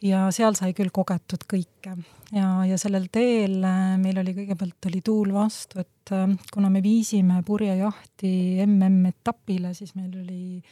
Ja 0.00 0.26
seal 0.32 0.54
sai 0.56 0.72
küll 0.72 0.88
kogetud 0.96 1.42
kõike. 1.48 1.92
Ja, 2.32 2.62
ja 2.64 2.76
sellel 2.80 3.10
teel 3.12 3.58
äh, 3.68 3.98
meil 4.00 4.16
oli 4.22 4.32
kõigepealt 4.32 4.86
oli 4.88 5.02
tuul 5.04 5.32
vastu, 5.34 5.82
et 5.82 6.12
äh, 6.16 6.30
kuna 6.54 6.70
me 6.72 6.80
viisime 6.80 7.42
purjejahti 7.44 8.30
MM-etapile, 8.64 9.74
siis 9.76 9.92
meil 9.98 10.14
oli 10.22 10.62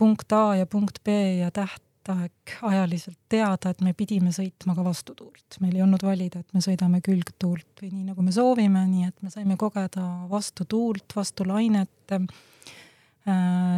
punkt 0.00 0.32
A 0.32 0.54
ja 0.56 0.68
punkt 0.70 1.02
B 1.04 1.18
ja 1.42 1.50
täht 1.52 1.84
tähtaeg 2.08 2.54
ajaliselt 2.62 3.18
teada, 3.28 3.72
et 3.72 3.82
me 3.84 3.92
pidime 3.96 4.32
sõitma 4.34 4.74
ka 4.76 4.84
vastutuult. 4.84 5.58
meil 5.60 5.76
ei 5.76 5.82
olnud 5.84 6.02
valida, 6.04 6.40
et 6.40 6.54
me 6.56 6.62
sõidame 6.64 7.00
külgtuult 7.04 7.82
või 7.82 7.90
nii, 7.92 8.06
nagu 8.10 8.24
me 8.24 8.32
soovime, 8.32 8.84
nii 8.88 9.08
et 9.10 9.22
me 9.22 9.32
saime 9.32 9.58
kogeda 9.60 10.04
vastutuult, 10.30 11.16
vastulainet 11.16 12.16
äh,. 12.16 12.28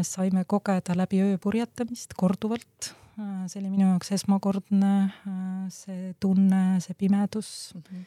saime 0.07 0.45
kogeda 0.47 0.95
läbi 0.95 1.23
öö 1.25 1.39
purjetamist 1.39 2.15
korduvalt 2.15 2.93
äh,. 3.19 3.47
see 3.49 3.61
oli 3.61 3.71
minu 3.71 3.89
jaoks 3.89 4.13
esmakordne 4.19 4.95
äh,, 5.11 5.67
see 5.69 6.15
tunne, 6.21 6.81
see 6.81 6.95
pimedus 6.95 7.73
mm, 7.75 7.83
-hmm. 7.83 8.05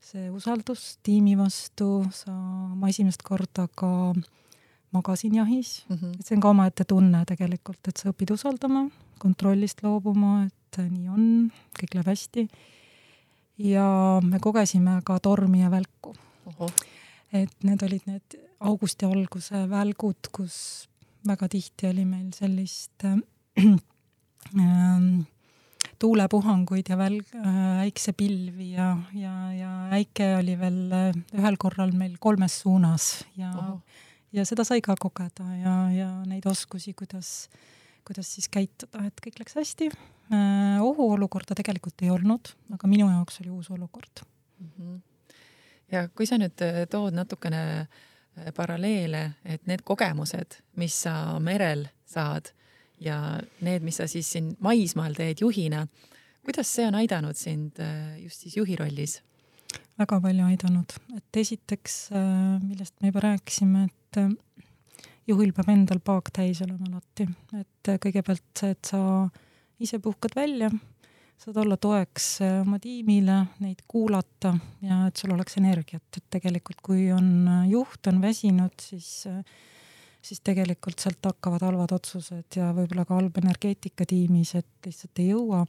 see 0.00 0.30
usaldus 0.30 0.98
tiimi 1.02 1.38
vastu, 1.38 2.06
sa, 2.10 2.32
ma 2.74 2.88
esimest 2.88 3.22
korda 3.22 3.68
ka 3.74 4.14
magasin 4.92 5.34
jahis 5.34 5.84
mm, 5.88 5.96
-hmm. 5.96 6.20
et 6.20 6.26
see 6.26 6.36
on 6.36 6.42
ka 6.42 6.48
omaette 6.48 6.84
tunne 6.84 7.24
tegelikult, 7.24 7.88
et 7.88 7.96
sa 7.96 8.10
õpid 8.10 8.34
usaldama, 8.34 8.88
kontrollist 9.22 9.82
loobuma, 9.84 10.42
et 10.46 10.80
nii 10.82 11.08
on, 11.12 11.26
kõik 11.78 11.96
läheb 11.96 12.12
hästi. 12.12 12.46
ja 13.62 13.86
me 14.24 14.40
kogesime 14.42 15.00
ka 15.06 15.18
tormi 15.22 15.62
ja 15.62 15.70
välku. 15.70 16.14
et 17.32 17.52
need 17.64 17.82
olid 17.82 18.06
need 18.06 18.38
augusti 18.60 19.06
alguse 19.06 19.66
välgud, 19.68 20.30
kus 20.32 20.88
väga 21.26 21.48
tihti 21.48 21.88
oli 21.88 22.04
meil 22.04 22.32
sellist 22.34 23.04
äh, 23.04 23.18
äh, 23.62 25.26
tuulepuhanguid 26.02 26.88
ja 26.90 26.98
välg 26.98 27.34
äh,, 27.34 27.82
äiksepilvi 27.86 28.72
ja, 28.72 28.96
ja, 29.14 29.34
ja 29.54 29.72
äike 29.98 30.34
oli 30.40 30.58
veel 30.58 30.80
äh, 30.92 31.20
ühel 31.38 31.58
korral 31.58 31.94
meil 31.94 32.16
kolmes 32.18 32.60
suunas 32.64 33.24
ja 33.36 33.52
ja 34.32 34.44
seda 34.48 34.64
sai 34.66 34.80
ka 34.84 34.96
kogeda 34.98 35.46
ja, 35.60 35.76
ja 35.92 36.08
neid 36.28 36.46
oskusi, 36.48 36.94
kuidas, 36.96 37.48
kuidas 38.06 38.34
siis 38.34 38.48
käituda, 38.52 39.06
et 39.08 39.22
kõik 39.24 39.40
läks 39.42 39.56
hästi 39.58 39.90
äh,. 39.92 40.82
ohuolukorda 40.82 41.56
tegelikult 41.58 42.04
ei 42.04 42.10
olnud, 42.14 42.52
aga 42.74 42.90
minu 42.90 43.08
jaoks 43.10 43.40
oli 43.42 43.50
uus 43.50 43.70
olukord 43.70 44.24
mm. 44.24 44.70
-hmm. 44.78 45.00
ja 45.92 46.08
kui 46.08 46.26
sa 46.26 46.38
nüüd 46.40 46.64
äh, 46.64 46.84
tood 46.90 47.14
natukene 47.14 47.62
äh, 47.80 48.52
paralleele, 48.56 49.32
et 49.44 49.66
need 49.66 49.84
kogemused, 49.84 50.60
mis 50.76 51.02
sa 51.02 51.38
merel 51.40 51.88
saad 52.06 52.52
ja 53.00 53.40
need, 53.60 53.82
mis 53.82 53.96
sa 53.96 54.06
siis 54.06 54.32
siin 54.32 54.56
maismaal 54.60 55.14
teed 55.14 55.40
juhina, 55.40 55.86
kuidas 56.44 56.74
see 56.74 56.86
on 56.86 56.94
aidanud 56.94 57.36
sind 57.36 57.78
just 58.18 58.40
siis 58.40 58.56
juhi 58.56 58.76
rollis? 58.76 59.22
väga 59.98 60.20
palju 60.20 60.44
aidanud, 60.44 60.92
et 61.16 61.36
esiteks, 61.36 62.10
millest 62.62 62.94
me 63.00 63.10
juba 63.12 63.20
rääkisime, 63.20 63.84
et 63.84 64.18
juhil 65.28 65.52
peab 65.56 65.70
endal 65.72 66.00
paak 66.04 66.32
täis 66.34 66.62
olema 66.64 66.88
alati, 66.90 67.28
et 67.58 67.90
äh, 67.92 68.00
kõigepealt 68.02 68.48
see, 68.58 68.74
et 68.74 68.92
sa 68.92 69.02
ise 69.82 69.98
puhkad 70.02 70.34
välja, 70.38 70.70
saad 71.42 71.58
olla 71.62 71.78
toeks 71.80 72.28
äh, 72.44 72.60
oma 72.62 72.78
tiimile, 72.82 73.42
neid 73.62 73.84
kuulata 73.88 74.54
ja 74.84 75.04
et 75.08 75.20
sul 75.20 75.34
oleks 75.34 75.58
energiat, 75.60 76.06
et 76.16 76.26
tegelikult 76.38 76.82
kui 76.82 77.10
on 77.14 77.66
juht 77.70 78.10
on 78.10 78.22
väsinud, 78.22 78.74
siis 78.82 79.22
siis 80.22 80.38
tegelikult 80.46 81.02
sealt 81.02 81.24
hakkavad 81.26 81.64
halvad 81.66 81.96
otsused 81.96 82.54
ja 82.54 82.68
võib-olla 82.76 83.02
ka 83.08 83.16
halb 83.18 83.38
energeetika 83.40 84.06
tiimis, 84.06 84.54
et 84.60 84.86
lihtsalt 84.86 85.18
ei 85.18 85.32
jõua. 85.32 85.64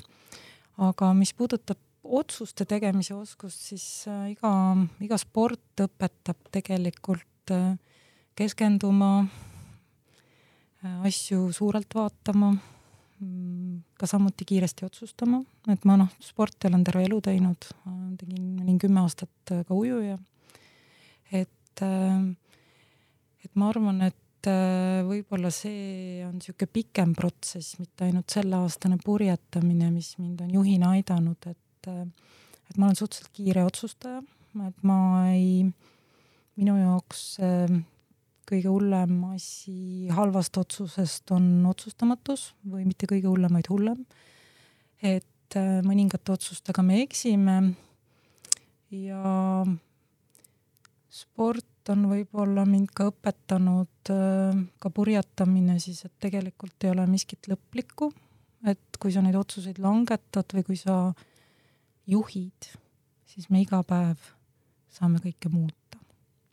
aga 0.77 1.09
mis 1.17 1.33
puudutab 1.33 1.79
otsuste 2.03 2.65
tegemise 2.69 3.15
oskust, 3.15 3.59
siis 3.71 4.05
iga, 4.29 4.51
iga 5.01 5.17
sport 5.17 5.85
õpetab 5.85 6.49
tegelikult 6.53 7.53
äh, 7.55 7.73
keskenduma, 8.35 9.25
asju 11.07 11.51
suurelt 11.55 11.95
vaatama, 11.95 12.53
ka 13.99 14.09
samuti 14.09 14.45
kiiresti 14.47 14.85
otsustama, 14.87 15.39
et 15.71 15.85
ma 15.87 15.95
noh, 16.01 16.09
sporti 16.23 16.67
olen 16.67 16.83
terve 16.83 17.05
elu 17.07 17.21
teinud, 17.23 17.69
tegin, 18.19 18.49
olin 18.63 18.81
kümme 18.81 19.03
aastat 19.03 19.53
ka 19.67 19.77
ujuja. 19.77 20.17
et, 21.31 21.83
et 23.45 23.55
ma 23.55 23.69
arvan, 23.69 24.01
et 24.09 24.49
võib-olla 25.07 25.53
see 25.55 26.19
on 26.25 26.35
niisugune 26.35 26.73
pikem 26.73 27.13
protsess, 27.15 27.77
mitte 27.79 28.09
ainult 28.09 28.33
selleaastane 28.33 28.97
purjetamine, 29.03 29.87
mis 29.93 30.17
mind 30.19 30.43
on 30.43 30.51
juhina 30.57 30.91
aidanud, 30.97 31.47
et, 31.47 31.87
et 31.87 32.77
ma 32.77 32.89
olen 32.89 32.99
suhteliselt 32.99 33.31
kiire 33.37 33.63
otsustaja, 33.63 34.19
et 34.67 34.83
ma 34.83 34.99
ei, 35.31 35.63
minu 36.59 36.75
jaoks 36.81 37.23
kõige 38.49 38.71
hullem 38.71 39.19
asi 39.33 40.09
halvast 40.13 40.57
otsusest 40.59 41.31
on 41.35 41.65
otsustamatus 41.69 42.51
või 42.69 42.85
mitte 42.87 43.07
kõige 43.09 43.29
hullem, 43.31 43.55
vaid 43.57 43.69
hullem. 43.71 44.05
et 45.01 45.57
äh, 45.59 45.79
mõningate 45.83 46.31
otsustega 46.31 46.83
me 46.83 47.01
eksime 47.03 47.57
ja 48.91 49.65
sport 51.13 51.91
on 51.91 52.07
võib-olla 52.07 52.63
mind 52.67 52.93
ka 52.95 53.09
õpetanud, 53.11 54.11
äh, 54.13 54.63
ka 54.79 54.89
purjetamine 54.89 55.79
siis, 55.83 56.05
et 56.05 56.13
tegelikult 56.23 56.83
ei 56.83 56.93
ole 56.93 57.07
miskit 57.07 57.49
lõplikku, 57.51 58.11
et 58.67 58.99
kui 58.99 59.11
sa 59.11 59.23
neid 59.23 59.35
otsuseid 59.39 59.79
langetad 59.83 60.55
või 60.55 60.67
kui 60.67 60.79
sa 60.79 60.97
juhid, 62.07 62.71
siis 63.27 63.49
me 63.49 63.63
iga 63.63 63.83
päev 63.87 64.31
saame 64.93 65.19
kõike 65.23 65.51
muuta 65.51 65.82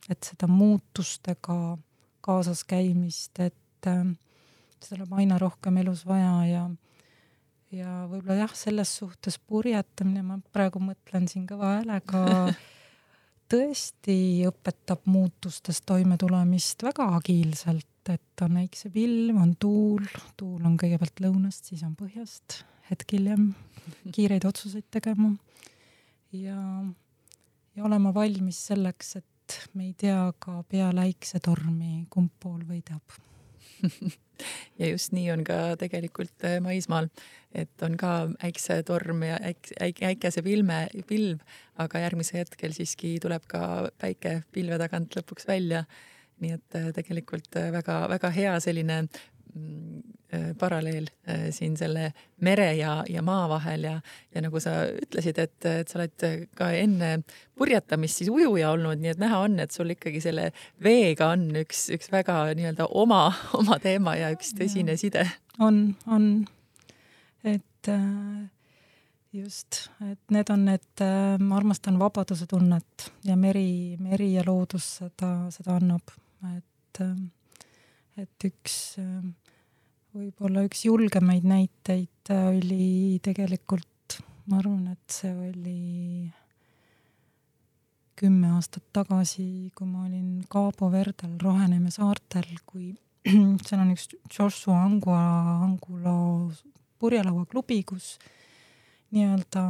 et 0.09 0.23
seda 0.23 0.47
muutustega 0.49 1.77
kaasas 2.21 2.63
käimist, 2.67 3.39
et 3.39 3.89
äh, 3.89 4.05
seda 4.81 5.01
läheb 5.01 5.19
aina 5.21 5.37
rohkem 5.41 5.77
elus 5.81 6.05
vaja 6.07 6.33
ja 6.49 6.63
ja 7.71 8.01
võib-olla 8.09 8.41
jah, 8.43 8.53
selles 8.55 8.91
suhtes 8.99 9.37
purjetamine, 9.39 10.23
ma 10.25 10.37
praegu 10.53 10.81
mõtlen 10.83 11.27
siin 11.31 11.45
kõva 11.49 11.77
häälega, 11.77 12.23
tõesti 13.51 14.17
õpetab 14.49 15.07
muutustest 15.11 15.85
toimetulemist 15.89 16.83
väga 16.85 17.07
agiilselt, 17.17 17.87
et 18.11 18.43
on 18.43 18.57
äiksepilv, 18.63 19.37
on 19.37 19.55
tuul, 19.61 20.05
tuul 20.39 20.65
on 20.67 20.77
kõigepealt 20.79 21.23
lõunast, 21.23 21.71
siis 21.71 21.83
on 21.87 21.95
põhjast, 21.99 22.61
hetk 22.89 23.15
hiljem 23.15 23.51
kiireid 24.15 24.47
otsuseid 24.47 24.87
tegema. 24.91 25.33
Ja, 26.31 26.57
ja 27.75 27.83
olema 27.87 28.13
valmis 28.15 28.59
selleks, 28.69 29.17
et 29.19 29.30
et 29.63 29.75
me 29.75 29.89
ei 29.89 29.93
tea 29.97 30.31
ka 30.39 30.61
peale 30.69 31.07
äiksetormi, 31.09 32.05
kumb 32.09 32.31
pool 32.39 32.63
võidab 32.67 33.19
ja 34.79 34.89
just 34.89 35.13
nii 35.15 35.31
on 35.33 35.43
ka 35.47 35.57
tegelikult 35.81 36.45
äh, 36.47 36.59
maismaal, 36.63 37.09
et 37.53 37.85
on 37.85 37.97
ka 37.99 38.13
äiksetorm 38.45 39.25
ja 39.27 39.39
äik-, 39.51 39.73
äik-, 39.81 40.03
äikesepilme, 40.11 40.85
pilv, 41.09 41.41
aga 41.81 42.05
järgmisel 42.05 42.41
hetkel 42.41 42.75
siiski 42.77 43.17
tuleb 43.21 43.45
ka 43.51 43.91
päike 44.01 44.41
pilve 44.53 44.79
tagant 44.81 45.17
lõpuks 45.17 45.47
välja. 45.49 45.85
nii 46.41 46.55
et 46.57 46.75
äh, 46.75 46.87
tegelikult 46.93 47.53
väga-väga 47.53 48.27
äh, 48.31 48.35
hea 48.35 48.53
selline 48.59 49.03
paralleel 50.59 51.07
äh, 51.27 51.49
siin 51.51 51.75
selle 51.77 52.11
mere 52.39 52.69
ja, 52.77 53.01
ja 53.09 53.21
maa 53.25 53.49
vahel 53.49 53.83
ja, 53.83 53.95
ja 54.35 54.43
nagu 54.43 54.59
sa 54.63 54.85
ütlesid, 54.87 55.39
et, 55.41 55.57
et 55.67 55.91
sa 55.91 55.99
oled 55.99 56.47
ka 56.57 56.69
enne 56.77 57.11
purjetamist 57.57 58.21
siis 58.21 58.31
ujuja 58.31 58.71
olnud, 58.71 59.01
nii 59.01 59.11
et 59.11 59.21
näha 59.21 59.41
on, 59.45 59.59
et 59.59 59.75
sul 59.75 59.91
ikkagi 59.91 60.21
selle 60.23 60.51
veega 60.83 61.33
on 61.35 61.49
üks, 61.63 61.89
üks 61.95 62.11
väga 62.13 62.43
nii-öelda 62.55 62.87
oma, 63.03 63.25
oma 63.59 63.79
teema 63.83 64.15
ja 64.19 64.31
üks 64.35 64.53
tõsine 64.57 64.95
side. 64.99 65.25
on, 65.59 65.83
on, 66.07 66.31
et 67.43 67.91
äh, 67.91 68.47
just, 69.35 69.83
et 70.07 70.21
need 70.31 70.53
on 70.53 70.65
need, 70.69 71.05
ma 71.43 71.59
armastan 71.59 71.99
vabaduse 71.99 72.47
tunnet 72.47 73.11
ja 73.27 73.35
meri, 73.39 73.97
meri 73.99 74.33
ja 74.37 74.47
loodus 74.47 74.93
seda, 75.01 75.35
seda 75.51 75.75
annab, 75.79 76.15
et 76.55 77.05
et 78.19 78.43
üks 78.45 78.73
võib-olla 80.15 80.65
üks 80.67 80.85
julgemaid 80.85 81.45
näiteid 81.47 82.31
oli 82.33 83.19
tegelikult, 83.23 84.17
ma 84.49 84.59
arvan, 84.59 84.91
et 84.91 85.15
see 85.15 85.31
oli 85.31 86.31
kümme 88.19 88.51
aastat 88.57 88.83
tagasi, 88.93 89.71
kui 89.75 89.87
ma 89.87 90.05
olin 90.05 90.43
Cabo 90.51 90.91
Verdel 90.93 91.37
Roheneme 91.41 91.91
saartel, 91.93 92.49
kui 92.65 92.91
seal 93.65 93.81
on 93.81 93.93
üks 93.95 94.09
Joshua 94.27 94.83
Angula, 94.83 95.21
Angula 95.65 96.15
purjelauaklubi, 97.01 97.81
kus 97.89 98.17
nii-öelda 99.15 99.69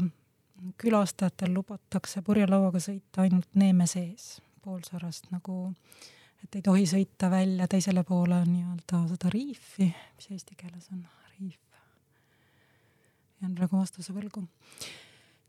külastajatel 0.82 1.54
lubatakse 1.56 2.22
purjelauaga 2.26 2.82
sõita 2.84 3.24
ainult 3.24 3.48
Neeme 3.58 3.88
sees, 3.90 4.36
poolsaarast 4.66 5.32
nagu 5.34 5.64
äh, 5.70 6.10
et 6.44 6.58
ei 6.58 6.64
tohi 6.66 6.86
sõita 6.90 7.30
välja 7.32 7.68
teisele 7.72 8.04
poole 8.08 8.42
nii-öelda 8.48 9.04
seda 9.12 9.32
riifi, 9.34 9.90
mis 10.18 10.32
eesti 10.34 10.58
keeles 10.58 10.90
on, 10.94 11.04
riif. 11.38 11.60
jään 13.42 13.54
praegu 13.58 13.78
vastuse 13.78 14.14
võlgu. 14.14 14.44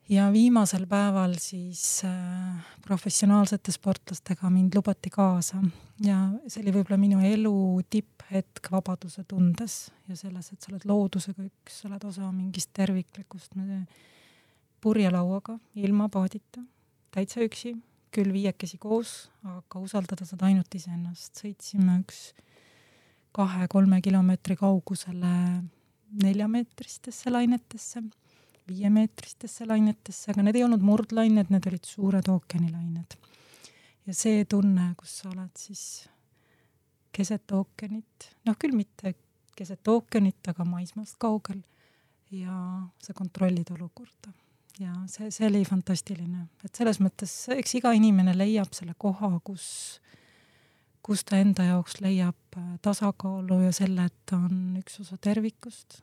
ja 0.09 0.29
viimasel 0.33 0.87
päeval 0.91 1.37
siis 1.41 2.03
äh, 2.05 2.63
professionaalsete 2.85 3.73
sportlastega 3.73 4.51
mind 4.51 4.75
lubati 4.77 5.11
kaasa 5.11 5.63
ja 6.05 6.19
see 6.47 6.63
oli 6.63 6.77
võib-olla 6.79 6.99
minu 7.01 7.21
elu 7.25 7.57
tipphetk 7.91 8.71
vabaduse 8.71 9.25
tundes 9.25 9.91
ja 10.09 10.17
selles, 10.17 10.53
et 10.53 10.61
sa 10.61 10.73
oled 10.73 10.89
loodusega 10.89 11.45
üks, 11.47 11.83
sa 11.83 11.89
oled 11.89 12.05
osa 12.09 12.33
mingist 12.33 12.73
terviklikust 12.77 13.57
purjelauaga, 14.83 15.57
ilma 15.79 16.09
paadita, 16.11 16.63
täitsa 17.15 17.43
üksi, 17.45 17.77
küll 18.13 18.33
viiekesi 18.35 18.79
koos, 18.81 19.13
aga 19.49 19.81
usaldada 19.81 20.27
saad 20.29 20.45
ainult 20.49 20.75
iseennast. 20.77 21.39
sõitsime 21.41 21.99
üks 22.03 22.33
kahe-kolme 23.33 24.01
kilomeetri 24.05 24.57
kaugusele 24.61 25.33
neljameetristesse 26.23 27.33
lainetesse, 27.33 28.03
viiemeetristesse 28.69 29.67
lainetesse, 29.67 30.31
aga 30.33 30.45
need 30.45 30.61
ei 30.61 30.67
olnud 30.67 30.85
murdlained, 30.85 31.49
need 31.51 31.69
olid 31.71 31.89
suured 31.89 32.29
ookeanilained. 32.29 33.17
ja 34.07 34.15
see 34.15 34.45
tunne, 34.45 34.93
kus 34.99 35.19
sa 35.23 35.31
oled 35.31 35.57
siis 35.57 35.85
keset 37.13 37.53
ookeanit, 37.55 38.29
noh 38.45 38.57
küll 38.59 38.77
mitte 38.77 39.15
keset 39.57 39.89
ookeanit, 39.89 40.41
aga 40.49 40.67
maismaast 40.69 41.17
kaugel 41.21 41.61
ja 42.33 42.57
sa 43.03 43.15
kontrollid 43.17 43.71
olukorda 43.73 44.33
ja 44.81 44.93
see, 45.11 45.31
see 45.31 45.49
oli 45.49 45.65
fantastiline, 45.69 46.47
et 46.65 46.77
selles 46.77 47.01
mõttes, 47.03 47.33
eks 47.53 47.77
iga 47.81 47.93
inimene 47.97 48.35
leiab 48.37 48.73
selle 48.77 48.95
koha, 48.99 49.35
kus, 49.45 49.67
kus 51.05 51.25
ta 51.29 51.41
enda 51.43 51.67
jaoks 51.69 52.01
leiab 52.05 52.59
äh, 52.59 52.71
tasakaalu 52.85 53.63
ja 53.67 53.75
selle, 53.77 54.09
et 54.09 54.17
ta 54.29 54.39
on 54.39 54.79
üks 54.81 55.01
osa 55.05 55.19
tervikust. 55.21 56.01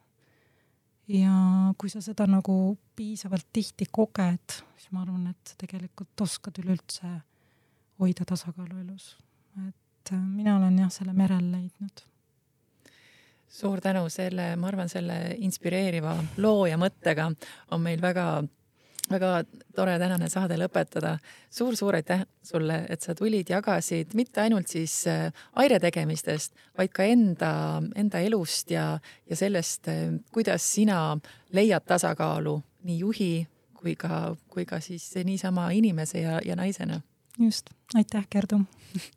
ja 1.09 1.33
kui 1.77 1.89
sa 1.89 2.03
seda 2.05 2.27
nagu 2.29 2.77
piisavalt 2.95 3.47
tihti 3.53 3.87
koged, 3.91 4.59
siis 4.77 4.91
ma 4.93 5.01
arvan, 5.01 5.31
et 5.31 5.55
tegelikult 5.57 6.21
oskad 6.21 6.61
üleüldse 6.61 7.15
hoida 7.99 8.25
tasakaalu 8.25 8.83
elus. 8.83 9.15
et 9.67 10.13
äh, 10.13 10.21
mina 10.21 10.57
olen 10.59 10.77
jah, 10.85 10.93
selle 10.93 11.13
merel 11.13 11.51
leidnud 11.51 12.05
suur 13.49 13.81
tänu 13.81 14.03
selle, 14.13 14.51
ma 14.61 14.67
arvan, 14.69 14.89
selle 14.89 15.15
inspireeriva 15.41 16.13
loo 16.37 16.67
ja 16.69 16.77
mõttega 16.77 17.31
on 17.73 17.81
meil 17.81 18.01
väga 18.01 18.43
väga 19.09 19.43
tore 19.75 19.97
tänane 19.99 20.29
saade 20.29 20.57
lõpetada 20.59 21.17
suur,. 21.49 21.69
suur-suur 21.69 21.95
aitäh 21.95 22.25
sulle, 22.43 22.85
et 22.89 23.01
sa 23.01 23.15
tulid, 23.15 23.49
jagasid 23.49 24.13
mitte 24.17 24.41
ainult 24.41 24.67
siis 24.67 25.07
äh, 25.07 25.29
aire 25.55 25.79
tegemistest, 25.79 26.53
vaid 26.77 26.93
ka 26.93 27.03
enda, 27.03 27.81
enda 27.95 28.19
elust 28.19 28.71
ja, 28.71 28.99
ja 29.29 29.35
sellest, 29.35 29.87
äh, 29.87 30.13
kuidas 30.33 30.65
sina 30.73 31.17
leiad 31.53 31.85
tasakaalu 31.85 32.59
nii 32.83 32.99
juhi 32.99 33.47
kui 33.79 33.95
ka, 33.95 34.35
kui 34.49 34.65
ka 34.65 34.79
siis 34.83 35.11
niisama 35.23 35.69
inimese 35.71 36.21
ja, 36.21 36.39
ja 36.45 36.55
naisena. 36.55 37.01
just, 37.39 37.69
aitäh, 37.95 38.27
Gerdu 38.31 38.61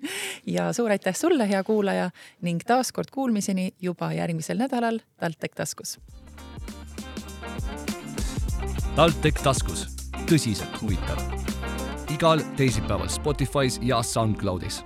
ja 0.57 0.72
suur 0.72 0.90
aitäh 0.90 1.16
sulle, 1.16 1.48
hea 1.48 1.64
kuulaja 1.64 2.11
ning 2.40 2.61
taaskord 2.66 3.11
kuulmiseni 3.11 3.72
juba 3.81 4.12
järgmisel 4.12 4.59
nädalal 4.59 5.00
TalTech 5.16 5.55
taskus 5.57 5.98
TalTech 8.92 9.40
taskus, 9.40 9.87
tõsiselt 10.28 10.74
huvitav. 10.83 11.16
igal 12.12 12.42
teisipäeval 12.57 13.09
Spotify's 13.09 13.78
ja 13.81 14.02
SoundCloudis 14.02 14.83